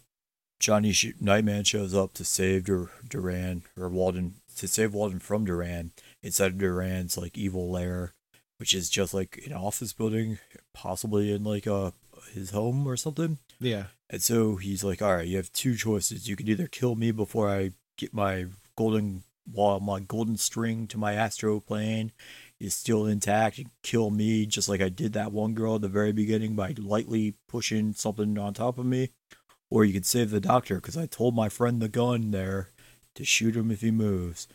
[0.58, 5.44] Johnny Sh- Nightman shows up to save Dur- Duran or Walden to save Walden from
[5.44, 5.92] Duran
[6.22, 8.14] inside of Duran's like evil lair,
[8.58, 10.38] which is just like an office building,
[10.74, 11.90] possibly in like uh
[12.32, 13.38] his home or something.
[13.60, 13.84] Yeah.
[14.08, 16.28] And so he's like, all right, you have two choices.
[16.28, 20.98] You can either kill me before I get my golden while my golden string to
[20.98, 22.12] my astro plane
[22.58, 25.88] is still intact and kill me just like I did that one girl at the
[25.88, 29.10] very beginning by lightly pushing something on top of me.
[29.68, 32.70] Or you can save the doctor because I told my friend the gun there
[33.16, 34.46] to shoot him if he moves.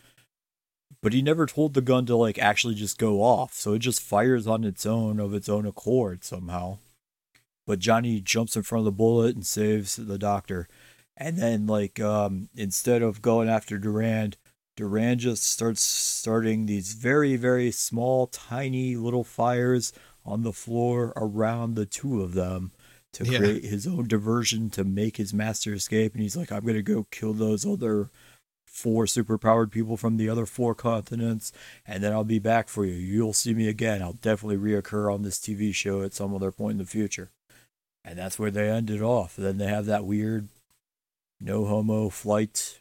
[1.02, 4.02] But he never told the gun to like actually just go off, so it just
[4.02, 6.78] fires on its own of its own accord somehow
[7.72, 10.68] but Johnny jumps in front of the bullet and saves the doctor.
[11.16, 14.38] And then, like, um, instead of going after Durand,
[14.82, 19.94] Durand just starts starting these very, very small, tiny little fires
[20.26, 22.72] on the floor around the two of them
[23.14, 23.38] to Yeah.
[23.38, 26.16] create his own diversion to make his master escape.
[26.16, 28.10] And he's like, I'm going to go kill those other
[28.66, 31.52] four superpowered people from the other four continents,
[31.86, 32.94] and then I'll be back for you.
[32.94, 34.02] You'll see me again.
[34.02, 37.30] I'll definitely reoccur on this TV show at some other point in the future.
[38.04, 39.36] And that's where they ended off.
[39.36, 40.48] Then they have that weird
[41.40, 42.81] no homo flight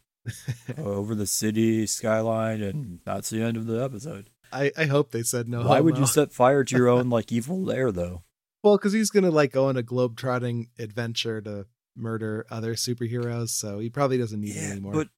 [0.78, 4.28] Uh, over the city skyline, and that's the end of the episode.
[4.52, 5.62] I, I hope they said no.
[5.66, 8.22] Why would you set fire to your own like evil lair though?
[8.62, 13.78] Well, because he's gonna like go on a globe-trotting adventure to murder other superheroes, so
[13.78, 14.92] he probably doesn't need it anymore.
[14.92, 15.09] but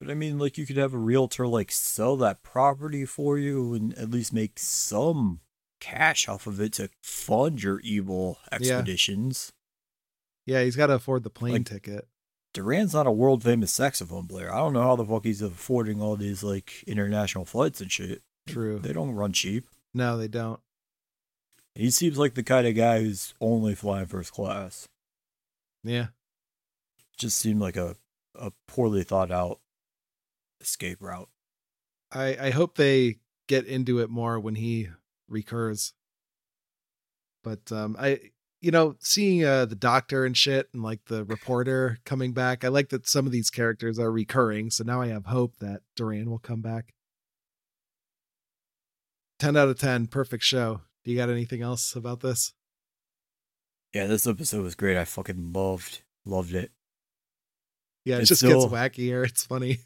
[0.00, 3.72] but I mean, like you could have a realtor like sell that property for you
[3.74, 5.40] and at least make some
[5.80, 9.52] cash off of it to fund your evil expeditions.
[10.44, 12.08] yeah, he's got to afford the plane Like- ticket.
[12.56, 14.50] Duran's not a world famous saxophone player.
[14.50, 18.22] I don't know how the fuck he's affording all these like international flights and shit.
[18.46, 18.78] True.
[18.78, 19.66] They don't run cheap.
[19.92, 20.58] No, they don't.
[21.74, 24.88] He seems like the kind of guy who's only flying first class.
[25.84, 26.06] Yeah.
[27.18, 27.96] Just seemed like a,
[28.34, 29.60] a poorly thought out
[30.62, 31.28] escape route.
[32.10, 34.88] I I hope they get into it more when he
[35.28, 35.92] recurs.
[37.44, 41.98] But um I you know, seeing uh the doctor and shit and like the reporter
[42.04, 45.26] coming back, I like that some of these characters are recurring, so now I have
[45.26, 46.92] hope that Duran will come back.
[49.38, 50.80] 10 out of 10, perfect show.
[51.04, 52.54] Do you got anything else about this?
[53.92, 54.96] Yeah, this episode was great.
[54.96, 56.72] I fucking loved loved it.
[58.04, 59.26] Yeah, it It's just still- gets wackier.
[59.26, 59.78] It's funny.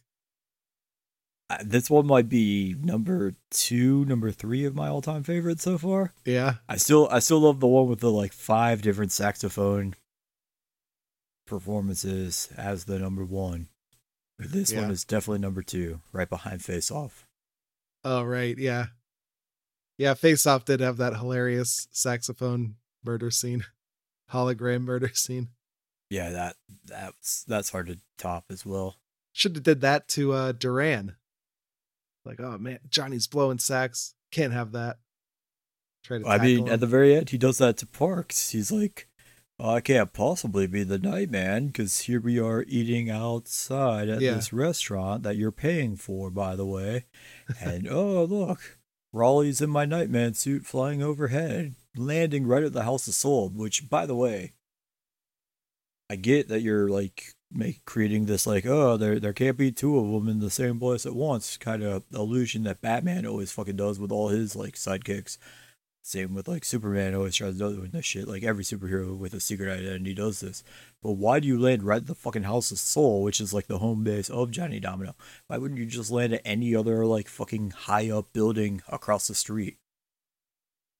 [1.65, 6.13] This one might be number two, number three of my all time favorites so far.
[6.25, 6.55] Yeah.
[6.69, 9.95] I still I still love the one with the like five different saxophone
[11.47, 13.69] performances as the number one.
[14.39, 17.27] But this one is definitely number two, right behind Face Off.
[18.05, 18.87] Oh right, yeah.
[19.99, 23.65] Yeah, Face Off did have that hilarious saxophone murder scene.
[24.33, 25.49] Hologram murder scene.
[26.09, 28.97] Yeah, that that's that's hard to top as well.
[29.33, 31.17] Should have did that to uh Duran.
[32.25, 34.15] Like, oh man, Johnny's blowing sax.
[34.31, 34.99] Can't have that.
[36.05, 36.73] Try to I mean, him.
[36.73, 38.51] at the very end, he does that to Parks.
[38.51, 39.09] He's like,
[39.59, 44.35] oh, "I can't possibly be the Nightman because here we are eating outside at Yeah.
[44.35, 47.05] this restaurant that you're paying for, by the way."
[47.61, 48.79] And oh, look,
[49.13, 53.49] Raleigh's in my Nightman suit, flying overhead, landing right at the House of Soul.
[53.51, 54.53] Which, by the way,
[56.09, 59.99] I get that you're like make creating this like, oh, there there can't be two
[59.99, 63.77] of them in the same place at once, kind of illusion that Batman always fucking
[63.77, 65.39] does with all his like sidekicks.
[66.03, 68.27] Same with like Superman always tries to do this shit.
[68.27, 70.65] Like every superhero with a secret identity does this.
[71.03, 73.67] But why do you land right at the fucking House of Soul, which is like
[73.67, 75.15] the home base of Johnny Domino?
[75.47, 79.35] Why wouldn't you just land at any other like fucking high up building across the
[79.35, 79.77] street?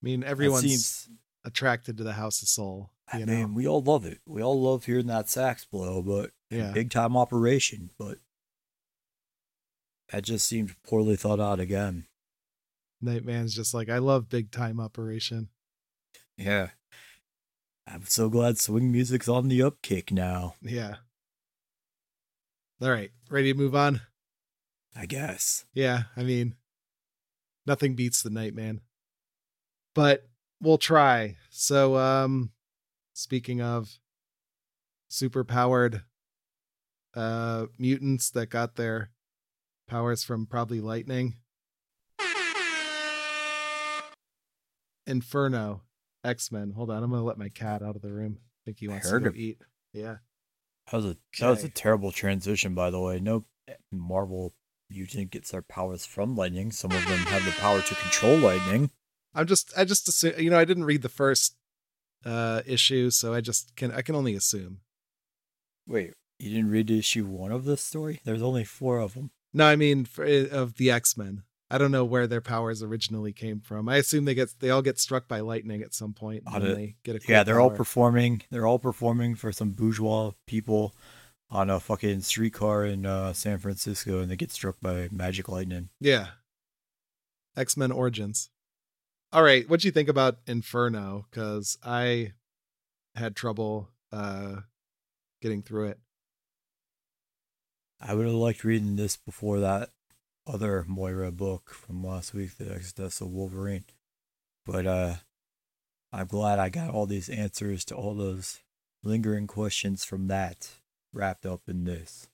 [0.03, 1.09] I mean, everyone's seems.
[1.45, 2.91] Attracted to the House of Soul.
[3.13, 4.21] I You mean, we all love it.
[4.27, 6.73] We all love hearing that sax blow, but Yeah.
[6.73, 7.91] big time operation.
[7.99, 8.19] But
[10.11, 12.07] that just seemed poorly thought out again.
[13.01, 15.49] Nightman's just like, I love big time operation.
[16.37, 16.71] Yeah.
[17.87, 20.97] I'm so glad swing music's on the upkick now, Yeah.
[22.81, 24.01] All right, ready to move on?
[24.97, 25.67] I guess.
[25.75, 26.57] Yeah, I mean,
[27.67, 28.81] nothing beats the Nightman.
[29.95, 30.30] But
[30.61, 31.37] we'll try.
[31.51, 32.51] So, um,
[33.13, 33.99] speaking of
[35.09, 36.03] super powered
[37.15, 39.11] uh mutants that got their
[39.89, 41.35] powers from probably lightning.
[45.07, 45.83] Inferno,
[46.25, 46.73] X-Men.
[46.77, 48.39] Hold on, I'm gonna let my cat out of the room.
[48.39, 49.35] I think he wants to go him.
[49.37, 49.63] eat.
[49.93, 50.17] Yeah.
[50.91, 53.19] That was a that was a terrible transition, by the way.
[53.19, 53.45] No
[53.91, 54.55] Marvel
[54.89, 56.71] mutant gets their powers from lightning.
[56.71, 58.91] Some of them have the power to control lightning.
[59.35, 61.57] I'm just I just assume you know I didn't read the first
[62.25, 64.81] uh issue, so I just can I can only assume.
[65.87, 68.21] Wait, you didn't read issue one of this story?
[68.25, 69.31] There's only four of them.
[69.53, 71.43] No, I mean for, eh, of the X Men.
[71.73, 73.89] I don't know where their powers originally came from.
[73.89, 76.43] I assume they get they all get struck by lightning at some point.
[76.47, 78.43] And they get a Yeah, they're all performing.
[78.51, 80.97] They're all performing for some bourgeois people
[81.49, 85.91] on a fucking streetcar in uh, San Francisco, and they get struck by magic lightning.
[86.01, 86.29] yeah.
[87.57, 88.51] X Men Origins.
[89.33, 91.27] All right, what do you think about Inferno?
[91.31, 92.33] Because I
[93.15, 94.63] had trouble uh
[95.41, 96.01] getting through it.
[98.01, 99.91] I would have liked reading this before that
[100.47, 103.85] other Moira book from last week, The X Deaths of Wolverine.
[104.67, 105.15] But uh
[106.13, 108.59] I'm glad I got all these answers to all those
[109.05, 110.71] lingering questions from that
[111.13, 112.30] wrapped up in this.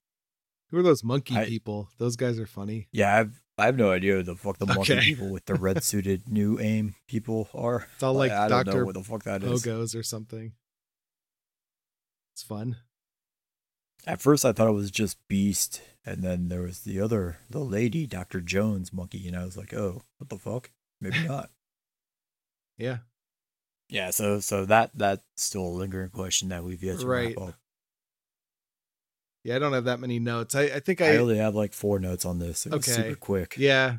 [0.70, 1.88] Who are those monkey I- people?
[1.98, 2.88] Those guys are funny.
[2.92, 5.00] Yeah, I've I have no idea who the fuck the monkey Okay.
[5.04, 7.86] people with the red suited new aim people are.
[7.94, 8.84] It's all like I don't know Dr.
[8.84, 9.64] what the fuck that is.
[9.64, 10.52] Pogos or something.
[12.34, 12.76] It's fun.
[14.06, 17.58] At first, I thought it was just Beast, and then there was the other, the
[17.60, 20.70] lady, Doctor Jones monkey, and I was like, oh, what the fuck?
[21.00, 21.50] Maybe not.
[22.78, 22.98] Yeah.
[23.88, 27.34] yeah, so so that that's still a lingering question that we've yet to Right.
[27.38, 27.54] wrap up.
[29.46, 30.56] Yeah, I don't have that many notes.
[30.56, 32.66] I, I think I, I, only have like four notes on this.
[32.66, 33.10] It was Okay.
[33.10, 33.54] super quick.
[33.56, 33.98] yeah.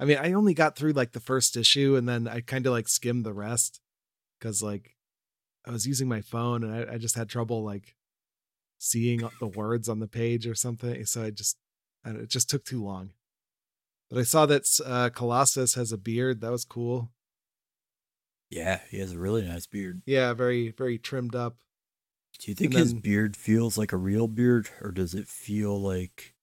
[0.00, 2.72] I mean, I only got through like the first issue and then I kind of
[2.72, 3.80] like skimmed the rest
[4.38, 4.96] because like
[5.66, 7.96] I was using my phone and I, I just had trouble like
[8.78, 11.04] seeing the words on the page or something.
[11.04, 11.58] So I just,
[12.02, 13.10] I it just took too long.
[14.08, 16.40] But I saw that uh, Colossus has a beard.
[16.40, 17.10] That was cool.
[18.48, 20.00] Yeah, he has a really nice beard.
[20.06, 21.56] Yeah, very, very trimmed up.
[22.38, 25.26] Do you think And his then- beard feels like a real beard, or does it
[25.28, 26.34] feel like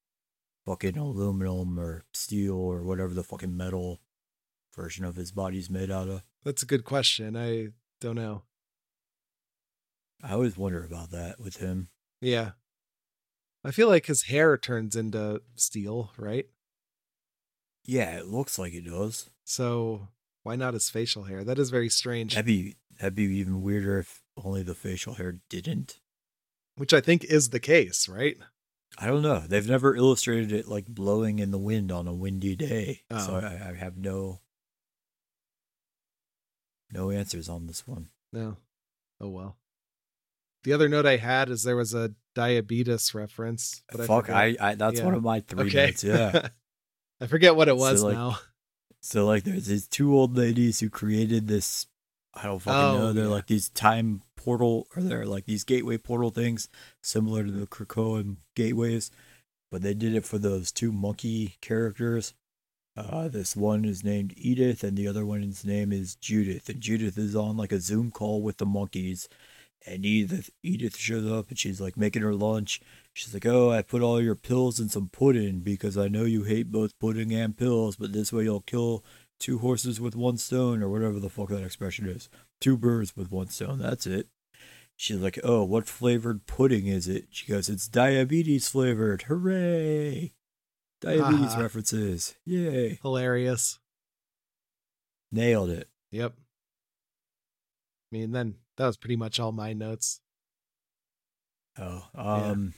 [0.66, 4.02] fucking aluminum or steel or whatever the fucking metal
[4.76, 6.24] version of his body's made out of?
[6.44, 7.38] That's a good question.
[7.38, 7.70] I
[8.02, 8.44] don't know.
[10.24, 11.90] I always wonder about that with him.
[12.20, 12.52] Yeah.
[13.64, 16.48] I feel like his hair turns into steel, right?
[17.86, 19.30] Yeah, it looks like it does.
[19.44, 20.10] So
[20.44, 21.44] why not his facial hair?
[21.44, 22.34] That is very strange.
[22.34, 26.00] That'd be that'd be even weirder if only the facial hair didn't.
[26.76, 28.38] Which I think is the case, right?
[28.98, 29.40] I don't know.
[29.40, 33.46] They've never illustrated it like blowing in the wind on a windy day, so Oh.
[33.46, 34.42] I, I have no
[36.92, 38.10] no answers on this one.
[38.32, 38.58] No.
[39.20, 39.58] Oh well.
[40.64, 43.84] The other note I had is there was a diabetes reference.
[43.92, 45.06] But I Fuck, forget- I, I that's Yeah.
[45.06, 45.86] one of my three okay.
[45.88, 46.04] notes.
[46.04, 46.50] Yeah.
[47.22, 48.38] I forget what it So, was like, now.
[49.02, 51.86] So like there's these two old ladies who created this
[52.36, 53.14] I don't fucking Oh, know.
[53.14, 53.30] They're yeah.
[53.32, 56.70] like these time portal or they're like these gateway portal things
[57.02, 59.12] similar to the Krakoan gateways.
[59.72, 62.34] But they did it for those two monkey characters.
[62.98, 66.70] Uh this one is named Edith and the other one's name is Judith.
[66.70, 69.28] And Judith is on like a Zoom call with the monkeys.
[69.88, 72.82] And Edith Edith shows up and she's like making her lunch.
[73.14, 76.44] She's like, "Oh, I put all your pills in some pudding because I know you
[76.44, 79.04] hate both pudding and pills, but this way you'll kill
[79.40, 82.30] two horses with one stone or whatever the fuck that expression is.
[82.62, 83.80] Two birds with one stone.
[83.80, 84.28] That's it."
[84.96, 89.24] She's like, "Oh, what flavored pudding is it?" She goes, "It's diabetes flavored.
[89.24, 90.34] Hooray!"
[91.02, 91.62] Diabetes Haha.
[91.62, 92.36] references.
[92.46, 93.00] Yay.
[93.02, 93.80] Hilarious.
[95.32, 95.90] Nailed it.
[96.12, 96.34] Yep.
[96.36, 100.22] I mean, then that was pretty much all my notes.
[101.78, 102.74] Oh, um,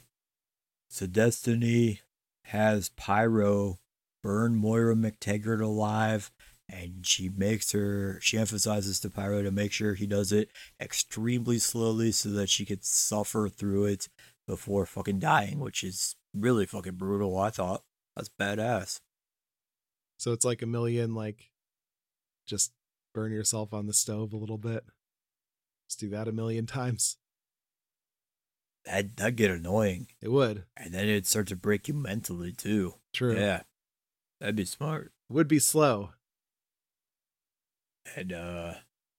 [0.90, 2.02] so Destiny
[2.46, 3.78] has Pyro
[4.28, 6.32] burn Moira MacTaggert alive,
[6.68, 10.50] and she makes her, she emphasizes to Pyro to make sure he does it
[10.82, 14.10] extremely slowly so that she could suffer through it
[14.46, 17.84] before fucking dying, which is really fucking brutal, I thought.
[18.18, 19.00] That's badass.
[20.18, 21.50] So it's like a million, like,
[22.46, 22.74] just
[23.14, 24.84] burn yourself on the stove a little bit.
[25.88, 27.16] Just do that a million times.
[28.84, 30.08] That, that'd get annoying.
[30.22, 30.66] It would.
[30.76, 32.96] And then it'd start to break you mentally, too.
[33.14, 33.40] True.
[33.40, 33.62] Yeah.
[34.40, 35.12] That'd be smart.
[35.30, 36.12] Would be slow.
[38.16, 38.74] And uh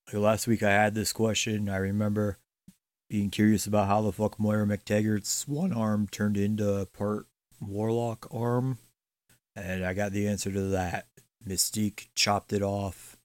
[0.07, 1.69] like last week I had this question.
[1.69, 2.39] I remember
[3.11, 7.27] being curious about how the fuck Moira MacTaggert's one arm turned into a part
[7.61, 8.79] warlock arm.
[9.57, 11.07] And I got the answer to that.
[11.47, 13.17] Mystique chopped it off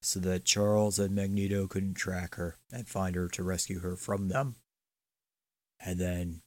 [0.00, 4.28] so that Charles and Magneto couldn't track her and find her to rescue her from
[4.28, 4.56] them.
[5.80, 6.42] And then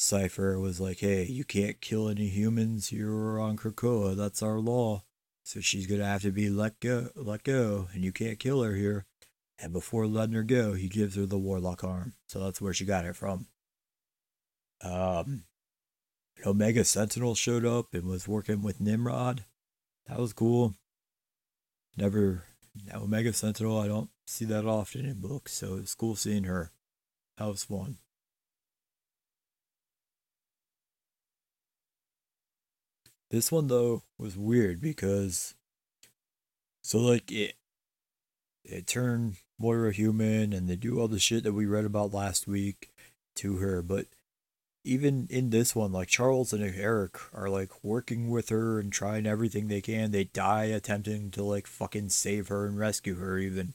[0.00, 2.90] Cypher was like, hey, you can't kill any humans.
[2.90, 4.16] You're on Krakoa.
[4.16, 5.02] That's our law.
[5.44, 8.74] So she's gonna have to be let go let go, and you can't kill her
[8.74, 9.04] here.
[9.58, 12.14] And before letting her go, he gives her the warlock arm.
[12.28, 13.48] So that's where she got it from.
[14.82, 15.44] Um
[16.46, 19.44] Omega Sentinel showed up and was working with Nimrod.
[20.06, 20.76] That was cool.
[21.94, 22.44] Never
[22.94, 26.72] Omega Sentinel, I don't see that often in books, so it's cool seeing her.
[27.36, 27.98] That was fun.
[33.30, 35.54] This one though was weird because
[36.82, 37.54] so like it
[38.64, 42.46] it turned Moira human and they do all the shit that we read about last
[42.48, 42.92] week
[43.36, 44.06] to her, but
[44.84, 49.26] even in this one, like Charles and Eric are like working with her and trying
[49.26, 50.10] everything they can.
[50.10, 53.74] They die attempting to like fucking save her and rescue her, even.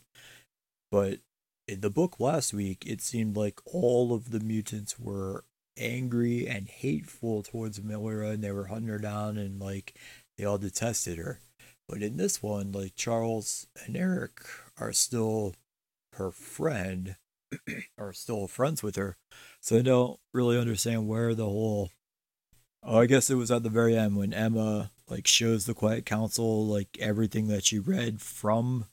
[0.92, 1.20] But
[1.68, 5.44] in the book last week, it seemed like all of the mutants were
[5.78, 9.96] angry and hateful towards Moira and they were hunting her down and like
[10.38, 11.40] they all detested her.
[11.88, 14.42] But in this one, like Charles and Eric
[14.80, 15.54] are still
[16.14, 17.16] her friend,
[17.98, 19.18] are still friends with her.
[19.62, 21.92] So I don't really understand where the whole.
[22.84, 26.06] Oh, I guess it was at the very end when Emma like shows the Quiet
[26.06, 28.86] Council like everything that she read from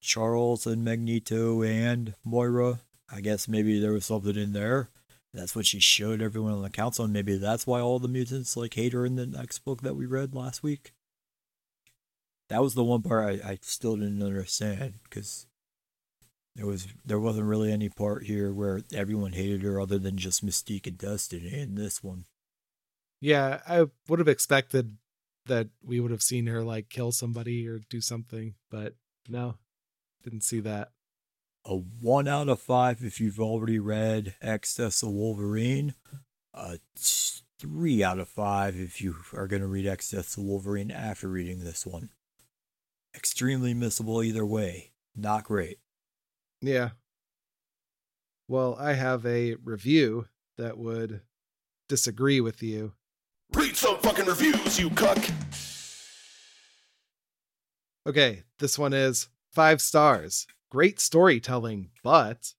[0.00, 2.80] Charles and Magneto and Moira.
[3.10, 4.88] I guess maybe there was something in there.
[5.36, 8.56] That's what she showed everyone on the council, and maybe that's why all the mutants
[8.56, 10.92] like hate her in the next book that we read last week.
[12.48, 15.46] That was the one part I, I still didn't understand because
[16.54, 20.44] there was there wasn't really any part here where everyone hated her other than just
[20.44, 22.24] Mystique and Destiny in this one.
[23.20, 24.96] Yeah, I would have expected
[25.44, 28.94] that we would have seen her like kill somebody or do something, but
[29.28, 29.56] no,
[30.24, 30.92] didn't see that.
[31.68, 35.94] A one out of five if you've already read X Deaths of Wolverine.
[36.54, 36.78] A
[37.58, 41.28] three out of five if you are going to read X Deaths of Wolverine after
[41.28, 42.10] reading this one.
[43.16, 44.92] Extremely missable either way.
[45.16, 45.78] Not great.
[46.62, 46.90] Yeah.
[48.46, 51.22] Well, I have a review that would
[51.88, 52.92] disagree with you.
[53.52, 55.18] Read some fucking reviews, you cuck.
[58.06, 60.46] Okay, this one is five stars.
[60.70, 62.54] Great storytelling, but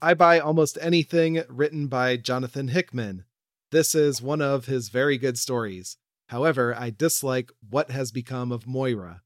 [0.00, 3.24] I buy almost anything written by Jonathan Hickman.
[3.72, 5.96] This is one of his very good stories.
[6.28, 9.22] However, I dislike what has become of Moira.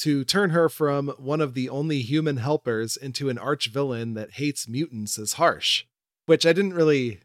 [0.00, 4.32] To turn her from one of the only human helpers into an arch villain that
[4.32, 5.84] hates mutants is harsh.
[6.26, 7.20] Which I didn't really.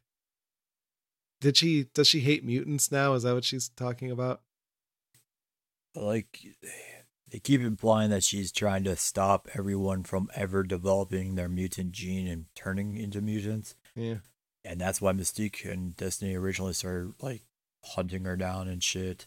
[1.42, 1.86] Did she?
[1.94, 3.14] Does she hate mutants now?
[3.14, 4.42] Is that what she's talking about?
[5.94, 6.40] Like,
[7.34, 12.28] they keep implying that she's trying to stop everyone from ever developing their mutant gene
[12.28, 13.74] and turning into mutants.
[13.96, 14.18] Yeah.
[14.64, 17.42] And that's why Mystique and Destiny originally started, like,
[17.96, 19.26] hunting her down and shit.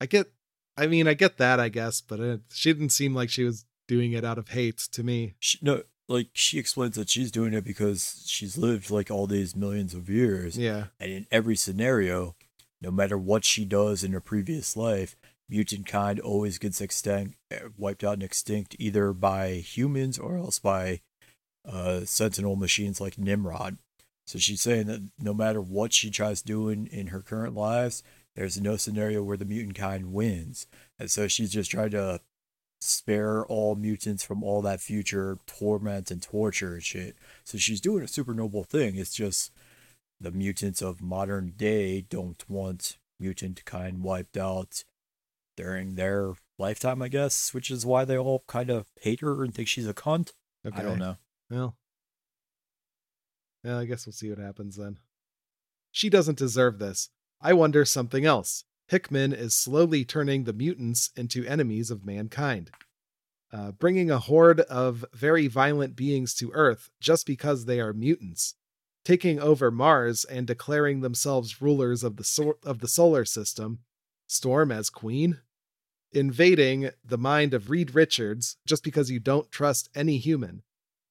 [0.00, 0.28] I get
[0.76, 3.64] I mean, I get that, I guess, but it, she didn't seem like she was
[3.88, 5.34] doing it out of hate to me.
[5.40, 9.56] She, no, like she explains that she's doing it because she's lived like all these
[9.56, 10.56] millions of years.
[10.56, 10.86] Yeah.
[11.00, 12.36] And in every scenario,
[12.80, 15.16] no matter what she does in her previous life,
[15.48, 17.36] mutant kind always gets extinct,
[17.76, 21.00] wiped out and extinct either by humans or else by
[21.64, 23.78] uh, sentinel machines like Nimrod.
[24.26, 28.02] So she's saying that no matter what she tries doing in her current lives,
[28.34, 30.66] there's no scenario where the mutant kind wins.
[30.98, 32.20] And so she's just trying to
[32.80, 37.16] spare all mutants from all that future torment and torture and shit.
[37.44, 38.96] So she's doing a super noble thing.
[38.96, 39.52] It's just
[40.20, 44.84] the mutants of modern day don't want mutant kind wiped out
[45.56, 49.54] during their lifetime, I guess, which is why they all kind of hate her and
[49.54, 50.32] think she's a cunt.
[50.66, 50.78] Okay.
[50.78, 51.16] I don't know.
[51.50, 51.76] Well,
[53.64, 54.98] yeah, I guess we'll see what happens then.
[55.90, 57.08] She doesn't deserve this.
[57.40, 58.64] I wonder something else.
[58.88, 62.70] Hickman is slowly turning the mutants into enemies of mankind,
[63.52, 68.54] uh, bringing a horde of very violent beings to Earth just because they are mutants,
[69.04, 73.80] taking over Mars and declaring themselves rulers of the so- of the solar system.
[74.28, 75.40] Storm as queen,
[76.16, 80.62] invading the mind of Reed Richards just because you don't trust any human.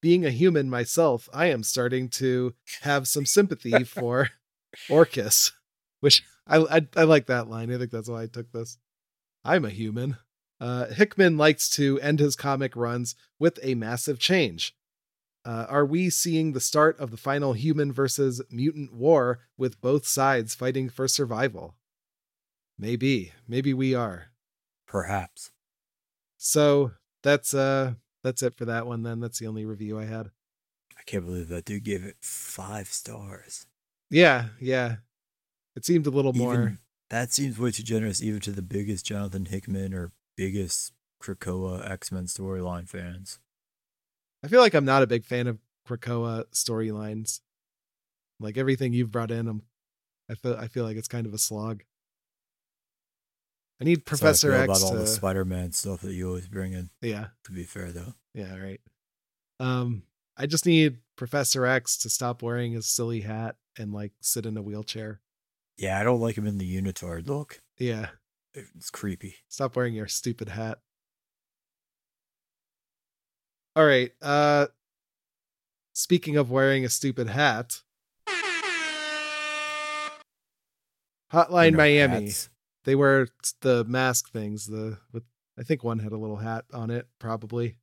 [0.01, 4.31] Being a human myself, I am starting to have some sympathy for
[4.89, 5.51] Orchis
[6.05, 7.73] which I, I I like that line.
[7.73, 8.77] I think that's why I took this.
[9.43, 10.17] I'm a human.
[10.59, 14.75] Uh, Hickman likes to end his comic runs with a massive change.
[15.43, 20.05] Uh, are we seeing the start of the final human versus mutant war with both
[20.05, 21.75] sides fighting for survival?
[22.77, 24.27] Maybe, maybe we are.
[24.87, 25.51] Perhaps.
[26.37, 26.91] So
[27.23, 29.03] that's uh that's it for that one.
[29.03, 30.31] Then that's the only review I had.
[30.97, 33.67] I can't believe that dude gave it five stars.
[34.09, 34.97] Yeah, yeah.
[35.75, 36.77] It seemed a little more.
[37.09, 42.11] That seems way too generous, even to the biggest Jonathan Hickman or biggest Krakoa X
[42.11, 43.39] Men storyline fans.
[44.43, 47.41] I feel like I'm not a big fan of Krakoa storylines.
[48.39, 49.63] Like everything you've brought in, I'm,
[50.29, 51.83] I feel I feel like it's kind of a slog.
[53.79, 56.27] I need That's how I Professor feel X about all the Spider-Man stuff that you
[56.29, 56.89] always bring in.
[57.01, 58.79] yeah, To be fair, though, yeah, right.
[59.59, 60.03] Um,
[60.37, 64.55] I just need Professor X to stop wearing his silly hat and like sit in
[64.57, 65.19] a wheelchair.
[65.77, 67.59] yeah, I don't like him in the unitard look.
[67.77, 68.07] Yeah,
[68.53, 69.35] It's creepy.
[69.49, 70.79] stop wearing your stupid hat.
[73.75, 74.11] All right.
[74.21, 74.67] Uh,
[75.91, 77.81] speaking of wearing a stupid hat,
[81.33, 82.25] Hotline You know, Miami.
[82.27, 82.49] hats.
[82.85, 83.27] They wear
[83.61, 84.67] the mask things.
[84.67, 85.23] The with
[85.57, 87.77] I think one had a little hat on it, probably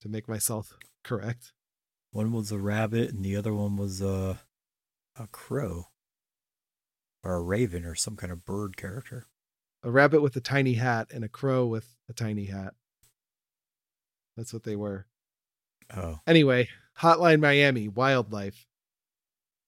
[0.00, 1.52] to make myself correct.
[2.12, 4.36] One was a rabbit, and the other one was uh,
[5.18, 5.86] a crow,
[7.22, 9.26] or a raven, or some kind of bird character.
[9.82, 12.74] A rabbit with a tiny hat and a crow with a tiny hat.
[14.36, 15.06] That's what they were.
[15.96, 16.68] Oh, Anyway,
[16.98, 18.66] Hotline Miami, Wildlife.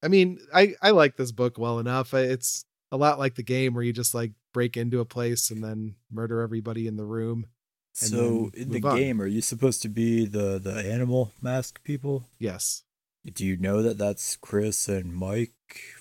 [0.02, 2.12] I mean, I I like this book well enough.
[2.12, 5.64] It's a lot like the game where you just like break into a place and
[5.64, 7.46] then murder everybody in the room.
[7.94, 8.96] So in the on.
[8.96, 12.24] game, are you supposed to be the the animal mask people?
[12.38, 12.84] Yes.
[13.30, 15.52] Do you know that that's Chris and Mike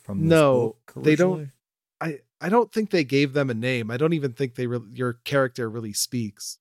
[0.03, 1.49] from No, book they don't-
[1.99, 3.91] I I don't think they gave them a name.
[3.91, 6.57] I don't even think they re- your character really speaks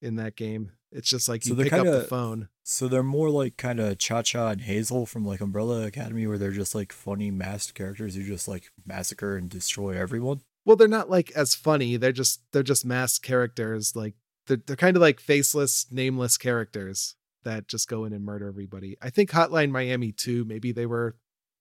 [0.00, 0.72] in that game.
[0.92, 2.48] It's just like So you pick up the phone.
[2.62, 6.38] So they're more like kind of Cha Cha and Hazel from like Umbrella Academy, where
[6.38, 10.42] they're just like funny masked characters who just like massacre and destroy everyone.
[10.64, 11.96] Well, they're not like as funny.
[11.96, 13.94] They're just they're just masked characters.
[13.94, 14.14] Like
[14.46, 18.96] they're they're kind of like faceless, nameless characters that just go in and murder everybody.
[19.00, 20.44] I think Hotline Miami too.
[20.44, 21.16] Maybe they were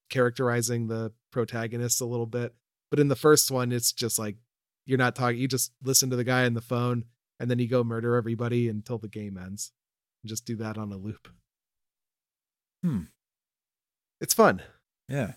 [0.09, 2.55] characterizing the protagonists a little bit,
[2.89, 4.37] but in the first one, it's just like
[4.85, 5.37] you're not talking.
[5.37, 7.05] You just listen to the guy on the phone,
[7.39, 9.71] and then you go murder everybody until the game ends.
[10.23, 11.27] And just do that on a loop.
[12.83, 13.03] Hmm.
[14.21, 14.61] It's fun.
[15.09, 15.33] Yeah,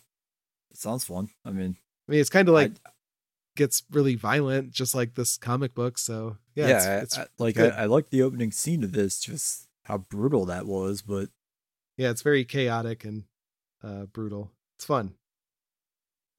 [0.71, 1.31] it sounds fun.
[1.45, 1.77] I mean,
[2.09, 2.91] I mean, it's kind of like I-
[3.57, 5.99] gets really violent, just like this comic book.
[5.99, 7.59] So yeah, yeah, it's, it's I, like.
[7.59, 11.03] I, I like the opening scene of this, just how brutal that was.
[11.03, 11.29] But
[11.97, 13.25] yeah, it's very chaotic and
[13.83, 14.53] uh, brutal.
[14.77, 15.15] It's fun.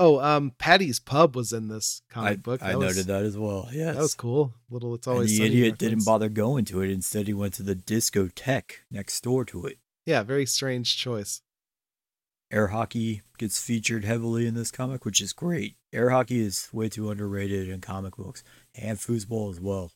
[0.01, 2.63] Oh, um, Paddy's Pub was in this comic I, book.
[2.63, 3.67] I was, noted that as well.
[3.73, 4.53] Yes, That was cool.
[4.69, 6.89] Little, it's And always the Sunny idiot didn't bother going to it.
[6.89, 9.77] Instead, he went to the discotheque next door to it.
[10.05, 11.41] Yeah, very strange choice.
[12.49, 15.75] Air hockey gets featured heavily in this comic, which is great.
[15.91, 18.41] Air hockey is way too underrated in comic books
[18.73, 19.91] and foosball as well.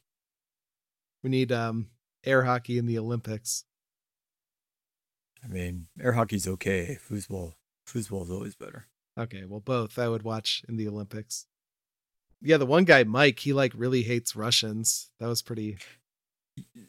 [1.23, 1.87] We need um
[2.25, 3.63] air hockey in the Olympics.
[5.43, 6.97] I mean, air hockey's okay.
[7.09, 7.53] Foosball,
[7.87, 8.87] foosball is always better.
[9.17, 11.45] Okay, well, both I would watch in the Olympics.
[12.41, 15.11] Yeah, the one guy, Mike, he like really hates Russians.
[15.19, 15.77] That was pretty.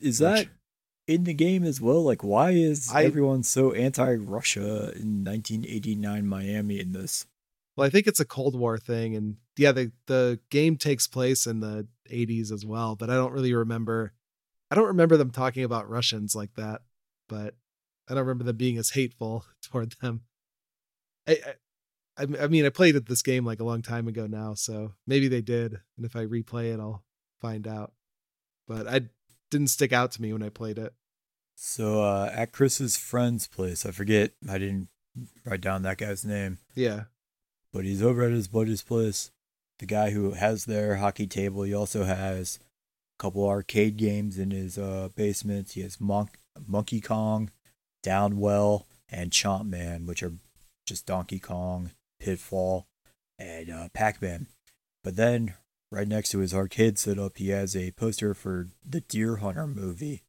[0.00, 0.48] Is that
[1.06, 2.02] in the game as well?
[2.02, 7.26] Like, why is I- everyone so anti-Russia in 1989 Miami in this?
[7.76, 11.46] Well, I think it's a Cold War thing, and yeah, the the game takes place
[11.46, 12.94] in the '80s as well.
[12.96, 14.12] But I don't really remember.
[14.70, 16.82] I don't remember them talking about Russians like that.
[17.28, 17.54] But
[18.08, 20.22] I don't remember them being as hateful toward them.
[21.26, 21.54] I, I,
[22.16, 25.26] I mean, I played it this game like a long time ago now, so maybe
[25.26, 25.80] they did.
[25.96, 27.02] And if I replay it, I'll
[27.40, 27.92] find out.
[28.68, 29.02] But I
[29.50, 30.94] didn't stick out to me when I played it.
[31.56, 34.32] So uh, at Chris's friend's place, I forget.
[34.48, 34.88] I didn't
[35.44, 36.58] write down that guy's name.
[36.74, 37.04] Yeah,
[37.72, 39.30] but he's over at his buddy's place.
[39.80, 41.64] The guy who has their hockey table.
[41.64, 42.60] He also has
[43.18, 45.72] a couple arcade games in his uh, basement.
[45.72, 47.50] He has Monk, Monkey Kong,
[48.04, 50.34] Downwell, and Chomp Man, which are
[50.86, 51.90] just Donkey Kong,
[52.24, 52.86] Pitfall,
[53.38, 54.46] and uh, Pac Man.
[55.02, 55.54] But then,
[55.92, 60.22] right next to his arcade setup, he has a poster for the Deer Hunter movie.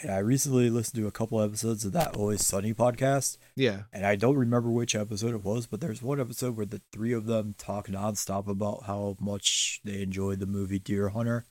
[0.00, 4.04] And I recently listened to a couple episodes of that Always Sunny podcast, yeah, and
[4.04, 7.26] I don't remember which episode it was, but there's one episode where the three of
[7.26, 11.44] them talk nonstop about how much they enjoyed the movie Deer Hunter.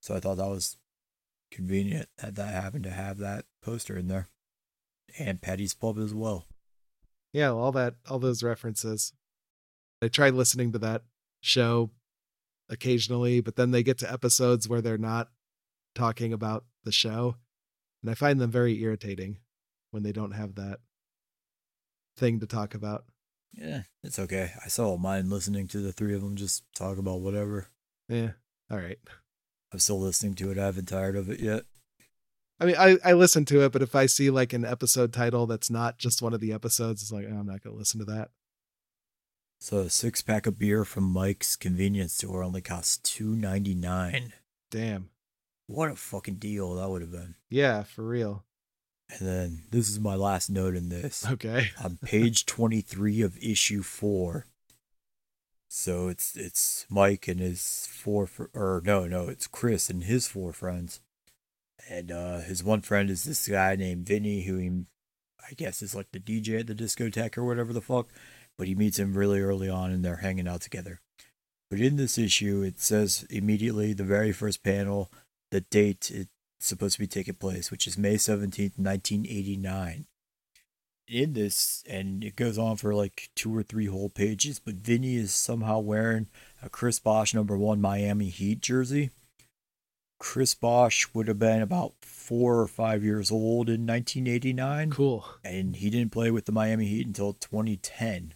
[0.00, 0.78] So I thought that was
[1.52, 4.28] convenient that that happened to have that poster in there.
[5.18, 6.46] And Paddy's Pub as well.
[7.32, 7.50] Yeah.
[7.50, 9.12] All that, all those references.
[10.02, 11.02] I try listening to that
[11.40, 11.90] show
[12.68, 15.28] occasionally, but then they get to episodes where they're not
[15.94, 17.36] talking about the show,
[18.02, 19.38] and I find them very irritating
[19.90, 20.80] when they don't have that
[22.16, 23.04] thing to talk about.
[23.52, 24.52] Yeah, it's okay.
[24.64, 27.66] I still don't mind listening to the three of them just talk about whatever.
[28.08, 28.30] Yeah,
[28.70, 28.98] all right.
[29.72, 30.58] I'm still listening to it.
[30.58, 31.64] I haven't tired of it yet.
[32.60, 35.46] I mean, I, I listen to it, but if I see like an episode title
[35.46, 37.98] that's not just one of the episodes, it's like, oh, I'm not going to listen
[38.00, 38.30] to that.
[39.58, 44.32] So a six pack of beer from Mike's convenience store only costs two ninety nine.
[44.70, 45.10] Damn.
[45.66, 47.34] What a fucking deal that would have been.
[47.50, 48.44] Yeah, for real.
[49.10, 51.26] And then this is my last note in this.
[51.26, 51.70] Okay.
[51.84, 54.46] On page twenty three of issue four.
[55.68, 60.26] So it's it's Mike and his four fr- or no no it's Chris and his
[60.26, 61.00] four friends,
[61.88, 64.70] and uh his one friend is this guy named Vinny who he,
[65.48, 68.08] I guess is like the DJ at the discotheque or whatever the fuck,
[68.58, 71.00] but he meets him really early on and they're hanging out together.
[71.70, 75.10] But in this issue, it says immediately the very first panel,
[75.50, 80.06] the date it's supposed to be taking place, which is May seventeenth, nineteen eighty nine
[81.10, 85.16] in this, and it goes on for like two or three whole pages, but Vinny
[85.16, 86.28] is somehow wearing
[86.62, 89.10] a Chris Bosh number one Miami Heat jersey.
[90.20, 95.24] Chris Bosh would have been about four or five years old in 1989, Cool.
[95.42, 98.34] and he didn't play with the Miami Heat until 2010.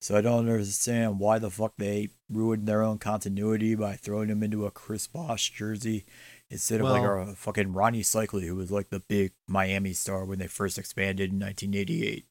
[0.00, 4.42] So I don't understand why the fuck they ruined their own continuity by throwing him
[4.42, 6.04] into a Chris Bosh jersey
[6.50, 10.24] instead of like Well- a fucking Rony Seikaly, who was like the big Miami star
[10.24, 12.26] when they first expanded in 1988.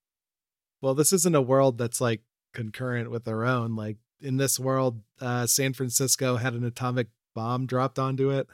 [0.81, 3.75] Well, this isn't a world that's like concurrent with our own.
[3.75, 8.47] Like in this world, uh, San Francisco had an atomic bomb dropped onto it.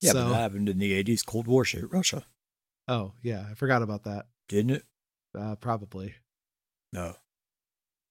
[0.00, 1.24] Yeah, so, but that happened in the 80s.
[1.26, 2.24] Cold War shit, Russia,
[2.86, 4.26] oh yeah, I forgot about that.
[4.48, 4.84] didn't it?
[5.38, 6.14] Uh, probably.
[6.92, 7.14] No.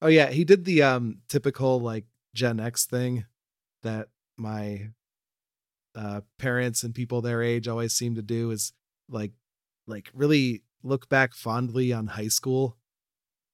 [0.02, 3.26] Oh yeah, he did the um typical like Gen X thing
[3.84, 4.90] that my
[5.96, 8.74] uh parents and people their age always seem to do is
[9.10, 9.32] like
[9.88, 12.78] like really look back fondly on high school.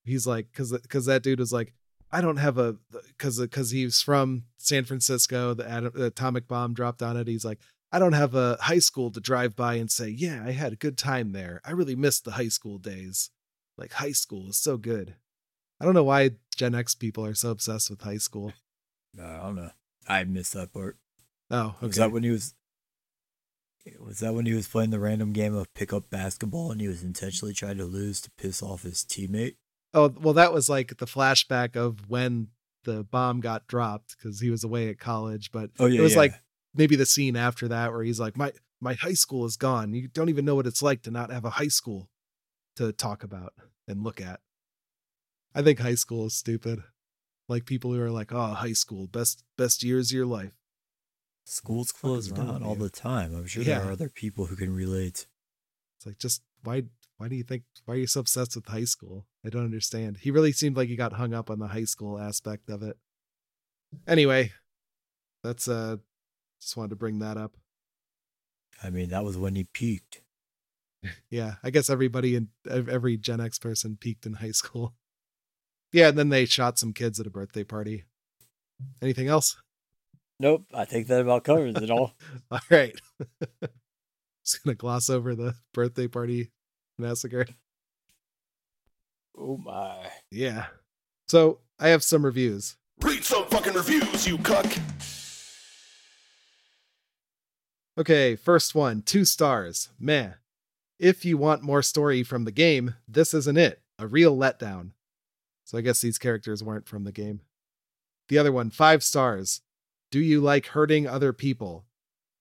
[0.03, 1.73] He's like cuz cuz that dude was like
[2.11, 2.75] I don't have a
[3.17, 7.27] cuz cuz he's from San Francisco, the, atom, the atomic bomb dropped on it.
[7.27, 7.59] He's like
[7.93, 10.77] I don't have a high school to drive by and say, "Yeah, I had a
[10.77, 11.61] good time there.
[11.63, 13.29] I really missed the high school days."
[13.77, 15.15] Like high school is so good.
[15.79, 18.53] I don't know why Gen X people are so obsessed with high school.
[19.17, 19.71] Uh, I don't know.
[20.07, 20.97] I missed that part.
[21.51, 21.87] Oh, okay.
[21.87, 22.55] Was that when he was?
[23.99, 27.03] Was that when he was playing the random game of pickup basketball and he was
[27.03, 29.55] intentionally trying to lose to piss off his teammate?
[29.93, 32.47] oh, well, that was like the flashback of when
[32.83, 35.51] the bomb got dropped because he was away at college.
[35.51, 36.19] But Oh yeah, it was yeah.
[36.19, 36.33] like
[36.73, 39.93] maybe the scene after that where he's like, "My my high school is gone.
[39.93, 42.09] You don't even know what it's like to not have a high school
[42.75, 43.53] to talk about
[43.87, 44.41] and look at."
[45.55, 46.83] I think high school is stupid.
[47.47, 50.53] Like people who are like, "Oh, high school, best best years of your life."
[51.45, 53.35] schools close down all the time.
[53.35, 53.79] I'm sure Yeah.
[53.79, 55.27] there are other people who can relate.
[55.97, 56.83] It's like just why
[57.17, 59.27] why do you think why are you so obsessed with high school?
[59.45, 60.17] I don't understand.
[60.17, 62.97] He really seemed like he got hung up on the high school aspect of it.
[64.07, 64.53] Anyway,
[65.43, 65.97] that's uh
[66.63, 67.57] just wanted to bring that up.
[68.83, 70.21] I mean, that was when he peaked.
[71.29, 74.93] Yeah, I guess everybody in every Gen X person peaked in high school.
[75.91, 78.05] Yeah, and then they shot some kids at a birthday party.
[79.01, 79.57] Anything else?
[80.39, 82.13] Nope, I think that about covers it all.
[82.51, 82.99] All right.
[84.45, 86.51] Just gonna gloss over the birthday party
[86.97, 87.45] massacre.
[89.37, 90.09] oh my!
[90.31, 90.65] Yeah.
[91.27, 92.75] So I have some reviews.
[93.01, 94.65] Read some fucking reviews, you cuck.
[97.97, 99.89] Okay, first one, two stars.
[99.99, 100.33] Meh.
[100.99, 103.81] If you want more story from the game, this isn't it.
[103.99, 104.91] A real letdown.
[105.65, 107.41] So I guess these characters weren't from the game.
[108.29, 109.61] The other one, five stars.
[110.11, 111.85] Do you like hurting other people?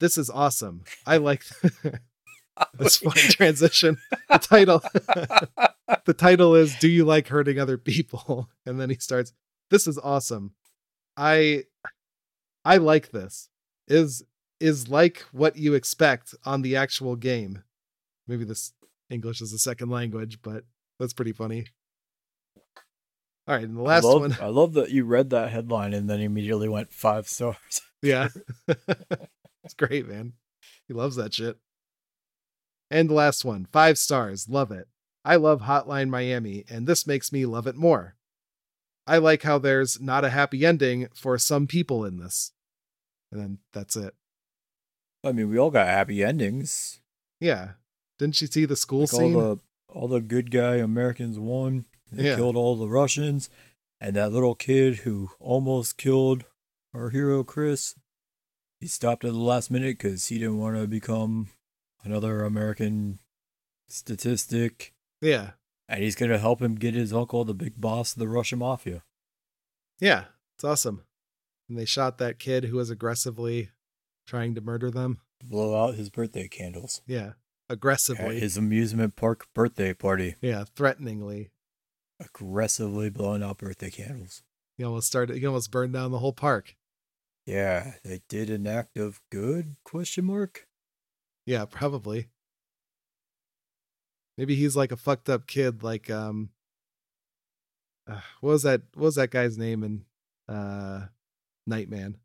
[0.00, 0.84] This is awesome.
[1.07, 1.44] I like.
[2.74, 3.98] That's funny transition.
[4.28, 4.82] The title.
[6.05, 9.32] the title is "Do you like hurting other people?" And then he starts.
[9.70, 10.55] This is awesome.
[11.16, 11.64] I.
[12.64, 13.48] I like this.
[13.88, 14.22] Is
[14.62, 17.62] is like what you expect on the actual game.
[18.26, 18.72] Maybe this
[19.10, 20.64] English is a second language, but
[20.98, 21.66] that's pretty funny.
[23.48, 24.36] All right, and the last I love, one.
[24.40, 27.56] I love that you read that headline and then immediately went five stars.
[28.04, 28.30] Yeah.
[28.66, 30.32] it's great, man.
[30.88, 31.56] He loves that shit.
[32.90, 34.48] And the last one, five stars.
[34.48, 34.88] Love it.
[35.24, 38.16] I love Hotline Miami, and this makes me love it more.
[39.06, 42.50] I like how there's not a happy ending for some people in this.
[43.30, 44.14] And then that's it.
[45.25, 47.01] I mean, we all got happy endings.
[47.41, 47.73] Yeah.
[48.18, 49.33] Didn't you see the school Like all scene?
[49.35, 49.59] the
[49.89, 51.85] all the good guy Americans won.
[52.11, 52.37] They Yeah.
[52.37, 53.51] killed all the Russians,
[54.01, 56.45] And that little kid who almost killed
[56.93, 57.95] our hero Chris,
[58.81, 61.51] he stopped at the last minute because he didn't want to become
[62.03, 63.20] another American
[63.89, 64.93] statistic.
[65.20, 65.53] Yeah.
[65.89, 69.05] And he's gonna help him get his uncle, the big boss of the Russian mafia.
[70.01, 70.27] Yeah.
[70.57, 71.05] It's awesome.
[71.68, 73.70] And they shot that kid who was aggressively
[74.27, 75.20] trying to murder them.
[75.45, 77.27] Blow out his birthday candles Yeah.
[77.29, 77.35] at
[77.75, 78.39] Aggressively.
[78.41, 80.37] his amusement park birthday party.
[80.41, 80.64] yeah.
[80.77, 81.51] Threateningly.
[82.20, 84.43] Aggressively blowing out birthday candles.
[84.79, 86.77] He almost started, he almost burned down the whole park.
[87.47, 89.75] Yeah, they did an act of good?
[89.85, 90.68] Question mark.
[91.45, 92.29] Yeah, probably.
[94.39, 96.51] Maybe he's like a fucked up kid, like um,
[98.09, 98.83] uh, what was that?
[98.95, 100.05] What was that guy's name in
[100.49, 101.07] uh,
[101.66, 102.18] Nightman?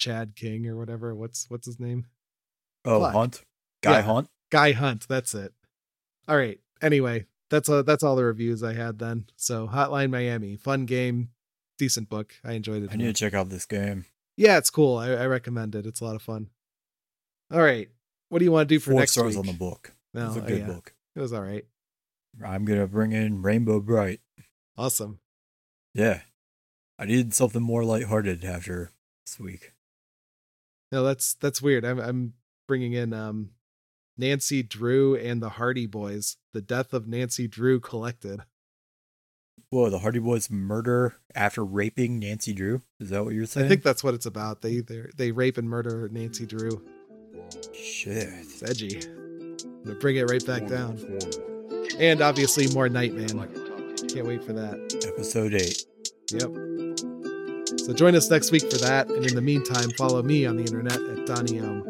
[0.00, 1.14] Chad King or whatever.
[1.14, 2.06] What's what's his name?
[2.84, 3.12] Oh, Fuck.
[3.12, 3.42] Hunt,
[3.82, 4.02] Guy Yeah.
[4.02, 4.28] Hunt.
[4.50, 5.06] Guy Hunt.
[5.08, 5.52] That's it.
[6.26, 6.58] All right.
[6.82, 9.26] Anyway, that's uh, that's all the reviews I had then.
[9.36, 11.28] So Hotline Miami, fun game,
[11.78, 12.34] decent book.
[12.42, 12.90] I enjoyed it.
[12.92, 14.06] I need to check out this game.
[14.36, 14.96] Yeah, it's cool.
[14.96, 15.84] I, I recommend it.
[15.86, 16.48] It's a lot of fun.
[17.52, 17.88] All right.
[18.30, 19.40] What do you want to do for Four next stars week?
[19.40, 19.92] on the book.
[20.14, 20.94] No, it's a good yeah, book.
[21.14, 21.64] It was all right.
[22.44, 24.20] I'm gonna bring in Rainbow Brite.
[24.78, 25.18] Awesome.
[25.92, 26.20] Yeah,
[26.98, 28.92] I needed something more lighthearted after
[29.26, 29.72] this week.
[30.92, 31.84] No, that's that's weird.
[31.84, 32.34] I'm I'm
[32.66, 33.50] bringing in um
[34.16, 36.36] Nancy Drew and the Hardy Boys.
[36.52, 38.40] The Death of Nancy Drew collected.
[39.70, 42.82] Whoa, the Hardy Boys murder after raping Nancy Drew.
[42.98, 43.66] Is that what you're saying?
[43.66, 44.62] I think that's what it's about.
[44.62, 46.84] They they they rape and murder Nancy Drew.
[47.72, 48.28] Shit.
[48.28, 49.00] It's edgy.
[49.08, 50.98] I'm gonna bring it right back down.
[51.98, 53.28] And obviously more Nightman.
[54.08, 55.04] Can't wait for that.
[55.06, 55.84] Episode eight.
[56.32, 56.69] Yep.
[57.90, 59.08] So join us next week for that.
[59.08, 61.82] And in the meantime, follow me on the internet at Donny Ohm.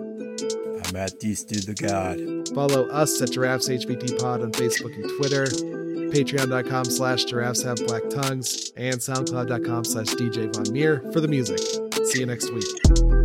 [0.83, 2.49] I'm at These Dude the God.
[2.55, 8.09] Follow us at Giraffes HBT Pod on Facebook and Twitter, patreon.com slash giraffes have black
[8.09, 11.59] tongues, and soundcloud.com slash DJ Von Meer for the music.
[12.07, 13.20] See you next week.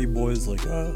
[0.00, 0.94] Hardy Boys like uh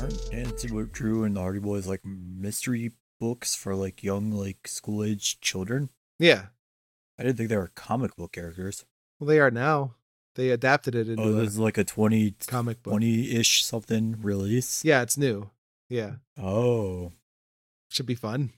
[0.00, 2.90] aren't dancing with Drew and the Hardy Boys like mystery
[3.20, 5.88] books for like young like school age children?
[6.18, 6.46] Yeah.
[7.16, 8.84] I didn't think they were comic book characters.
[9.20, 9.94] Well, they are now.
[10.34, 12.92] They adapted it into Oh, a this is like a 20 comic book.
[12.94, 14.84] 20-ish something release.
[14.84, 15.50] Yeah, it's new.
[15.88, 16.14] Yeah.
[16.36, 17.12] Oh,
[17.88, 18.50] Should be fun.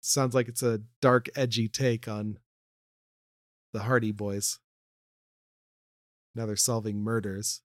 [0.00, 2.40] Sounds like it's a dark, edgy take on
[3.72, 4.58] the Hardy Boys.
[6.34, 7.60] Now they're solving murders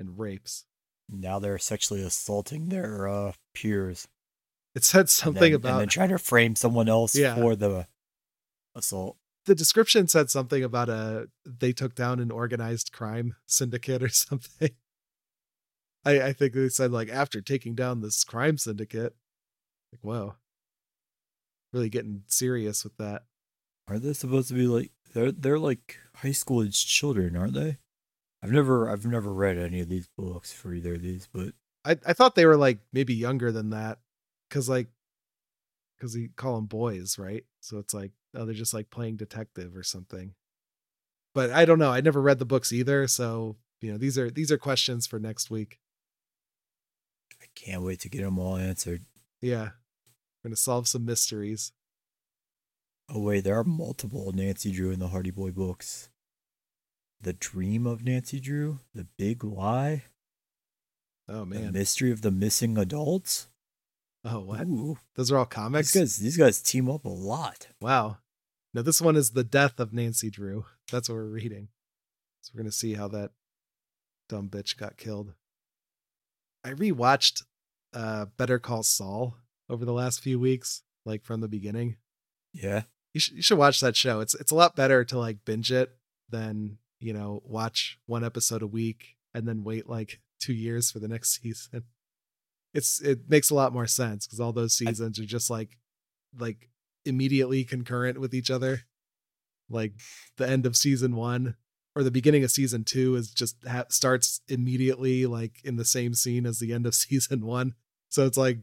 [0.00, 0.64] and rapes.
[1.08, 4.08] now they're sexually assaulting their uh peers.
[4.74, 7.34] It said and something then- about and then trying to frame someone else Yeah.
[7.36, 7.86] for the
[8.74, 9.16] assault.
[9.46, 14.70] the description said something about a they took down an organized crime syndicate or something.
[16.04, 19.14] I I think they said like after taking down this crime syndicate.
[19.92, 20.34] Like whoa.
[21.72, 23.22] Really getting serious with that.
[23.88, 27.78] Are they supposed to be like they're they're like high school age children, aren't they?
[28.42, 31.52] I've never I've never read any of these books for either of these, but
[31.84, 33.98] I I thought they were like maybe younger than that
[34.48, 34.88] cuz like
[36.00, 37.44] cuz you call them boys, right?
[37.60, 40.34] So it's like oh they're just like playing detective or something.
[41.34, 41.90] But I don't know.
[41.90, 45.18] I never read the books either, so you know, these are these are questions for
[45.18, 45.78] next week.
[47.40, 49.02] I can't wait to get them all answered.
[49.40, 49.70] Yeah.
[50.42, 51.72] We're going to solve some mysteries.
[53.08, 56.10] Oh wait, there are multiple Nancy Drew and the Hardy Boy books.
[57.22, 60.04] The Dream of Nancy Drew, The Big Lie,
[61.28, 61.72] Oh The man.
[61.72, 63.46] Mystery of the Missing Adults.
[64.24, 64.62] Oh what?
[64.62, 65.94] Ooh, Those are all these comics?
[65.94, 67.68] guys these guys team up a lot.
[67.80, 68.18] Wow.
[68.74, 70.64] Now this one is The Death of Nancy Drew.
[70.90, 71.68] That's what we're reading.
[72.42, 73.30] So we're going to see how that
[74.28, 75.34] dumb bitch got killed.
[76.64, 77.42] I rewatched
[77.94, 79.36] uh Better Call Saul
[79.68, 81.96] over the last few weeks, like from the beginning.
[82.52, 82.82] Yeah.
[83.14, 84.20] You should you should watch that show.
[84.20, 85.90] It's it's a lot better to like binge it
[86.28, 90.98] than, you know, watch one episode a week and then wait like 2 years for
[90.98, 91.84] the next season.
[92.72, 95.78] It's it makes a lot more sense cuz all those seasons are just like
[96.38, 96.70] like
[97.04, 98.82] immediately concurrent with each other.
[99.68, 99.94] Like
[100.36, 101.56] the end of season 1
[101.96, 106.14] or the beginning of season two is just ha- starts immediately like in the same
[106.14, 107.74] scene as the end of season one.
[108.08, 108.58] So it's like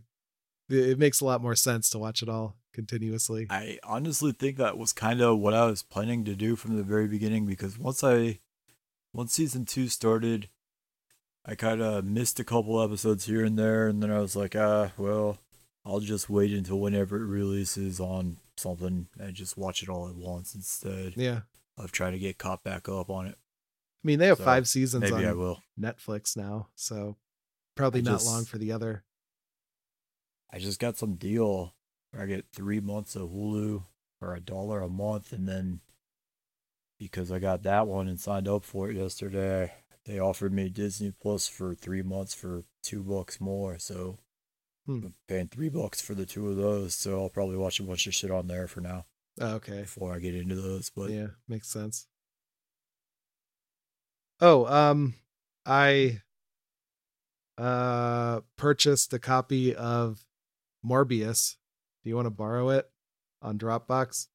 [0.70, 3.48] it makes a lot more sense to watch it all continuously.
[3.50, 6.84] I honestly think that was kind of what I was planning to do from the
[6.84, 8.38] very beginning because once I,
[9.14, 10.48] once season two started,
[11.44, 14.56] I kind of missed a couple episodes here and there, and then I was like,
[14.56, 15.40] ah, well,
[15.86, 20.16] I'll just wait until whenever it releases on something and just watch it all at
[20.16, 21.42] once instead Yeah.
[21.78, 23.36] of trying to get caught back up on it.
[24.04, 25.64] I mean, they have So, five seasons Maybe I on will.
[25.80, 27.16] Netflix now, so
[27.76, 29.04] probably I not just- long for the other.
[30.52, 31.74] I just got some deal
[32.18, 33.84] I get three months of Hulu
[34.20, 35.82] for a dollar a month, and then
[37.00, 39.72] because I got that one and signed up for it yesterday,
[40.06, 43.78] they offered me Disney Plus for three months for two bucks more.
[43.78, 44.18] So
[44.86, 45.06] Hmm.
[45.08, 46.96] I'm paying three bucks for the two of those.
[46.96, 49.06] So I'll probably watch a bunch of shit on there for now
[49.40, 49.82] Oh, okay.
[49.82, 50.90] before I get into those.
[50.90, 52.08] But yeah, makes sense.
[54.40, 55.16] Oh, um
[55.66, 56.22] I
[57.58, 60.26] uh purchased a copy of
[60.86, 61.58] Morbius.
[62.08, 62.90] Do you want to borrow it
[63.42, 64.28] on Dropbox?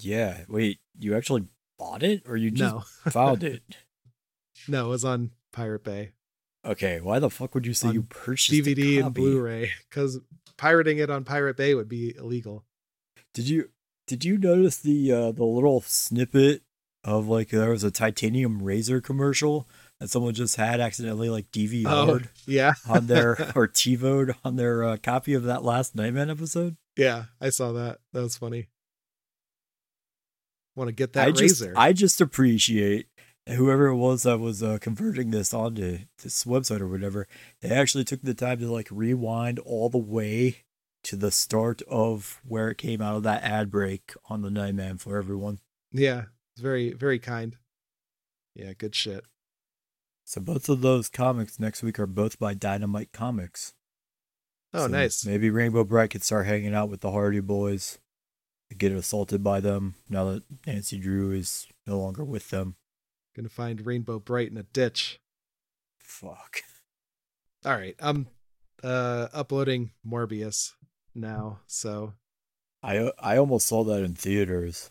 [0.00, 1.44] yeah, wait, you actually
[1.78, 2.80] bought it or you just No.
[3.12, 3.62] found it?
[4.66, 6.10] no, it was on Pirate Bay.
[6.64, 9.14] Okay, why the fuck would you say On you purchased a DVD and?
[9.14, 10.18] Blu-ray cuz
[10.56, 12.64] pirating it on Pirate Bay would be illegal.
[13.32, 13.70] Did you
[14.08, 16.64] did you notice the uh the little snippet
[17.04, 19.68] of like there was a titanium razor commercial
[20.00, 22.74] that someone just had accidentally like Oh, DVR'd yeah.
[22.88, 26.76] on their or TiVoed on their uh, copy of that last Nightman episode?
[26.96, 27.98] yeah, I saw that.
[28.12, 28.68] That was funny.
[30.76, 31.74] Want to get that I just razor.
[31.76, 33.06] I just appreciate
[33.48, 37.26] whoever it was that was uh, converting this onto this website or whatever.
[37.62, 40.58] They actually took the time to like rewind all the way
[41.04, 44.98] to the start of where it came out of that ad break on the Nightman
[44.98, 45.58] for everyone.
[45.92, 46.24] yeah,
[46.54, 47.56] it's very very kind.
[48.54, 49.24] Yeah, good shit.
[50.28, 53.72] So both of those comics next week are both by Dynamite Comics.
[54.74, 55.24] Oh, So nice.
[55.24, 57.98] Maybe Rainbow Brite could start hanging out with the Hardy Boys,
[58.76, 62.76] get assaulted by them now that Nancy Drew is no longer with them.
[63.34, 65.18] Gonna find Rainbow Brite in a ditch.
[65.98, 66.60] Fuck.
[67.64, 68.28] All right, I'm
[68.84, 70.74] uh uploading Morbius
[71.14, 71.60] now.
[71.66, 72.12] So,
[72.82, 74.90] I I almost saw that in theaters.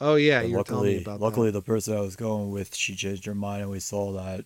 [0.00, 1.58] Oh yeah, you were telling luckily, me about luckily that.
[1.58, 4.44] the person I was going with, she changed her mind, and we saw that.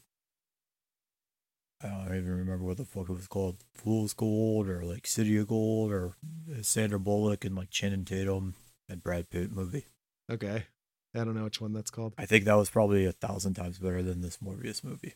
[1.85, 5.37] I don't even remember what the fuck it was called, Fool's Gold or like City
[5.39, 6.13] of Gold or
[6.49, 8.55] uh, Sandra Bullock and like Channing Tatum
[8.89, 9.87] and Brad Pitt movie.
[10.31, 10.67] Okay,
[11.15, 12.15] I don't know which one that's called.
[12.17, 15.15] I think that was probably a thousand times better than this Morbius movie.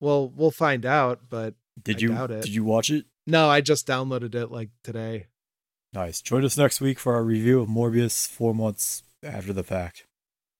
[0.00, 1.20] Well, we'll find out.
[1.28, 2.42] But Did I you doubt it.
[2.44, 3.04] did you watch it?
[3.26, 5.26] no, I just downloaded it like today.
[5.92, 6.22] Nice.
[6.22, 10.06] Join us next week for our review of Morbius four months after the fact.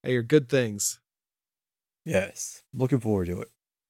[0.05, 1.01] I hear good things.
[2.05, 2.63] Yes.
[2.73, 3.49] Looking forward to it.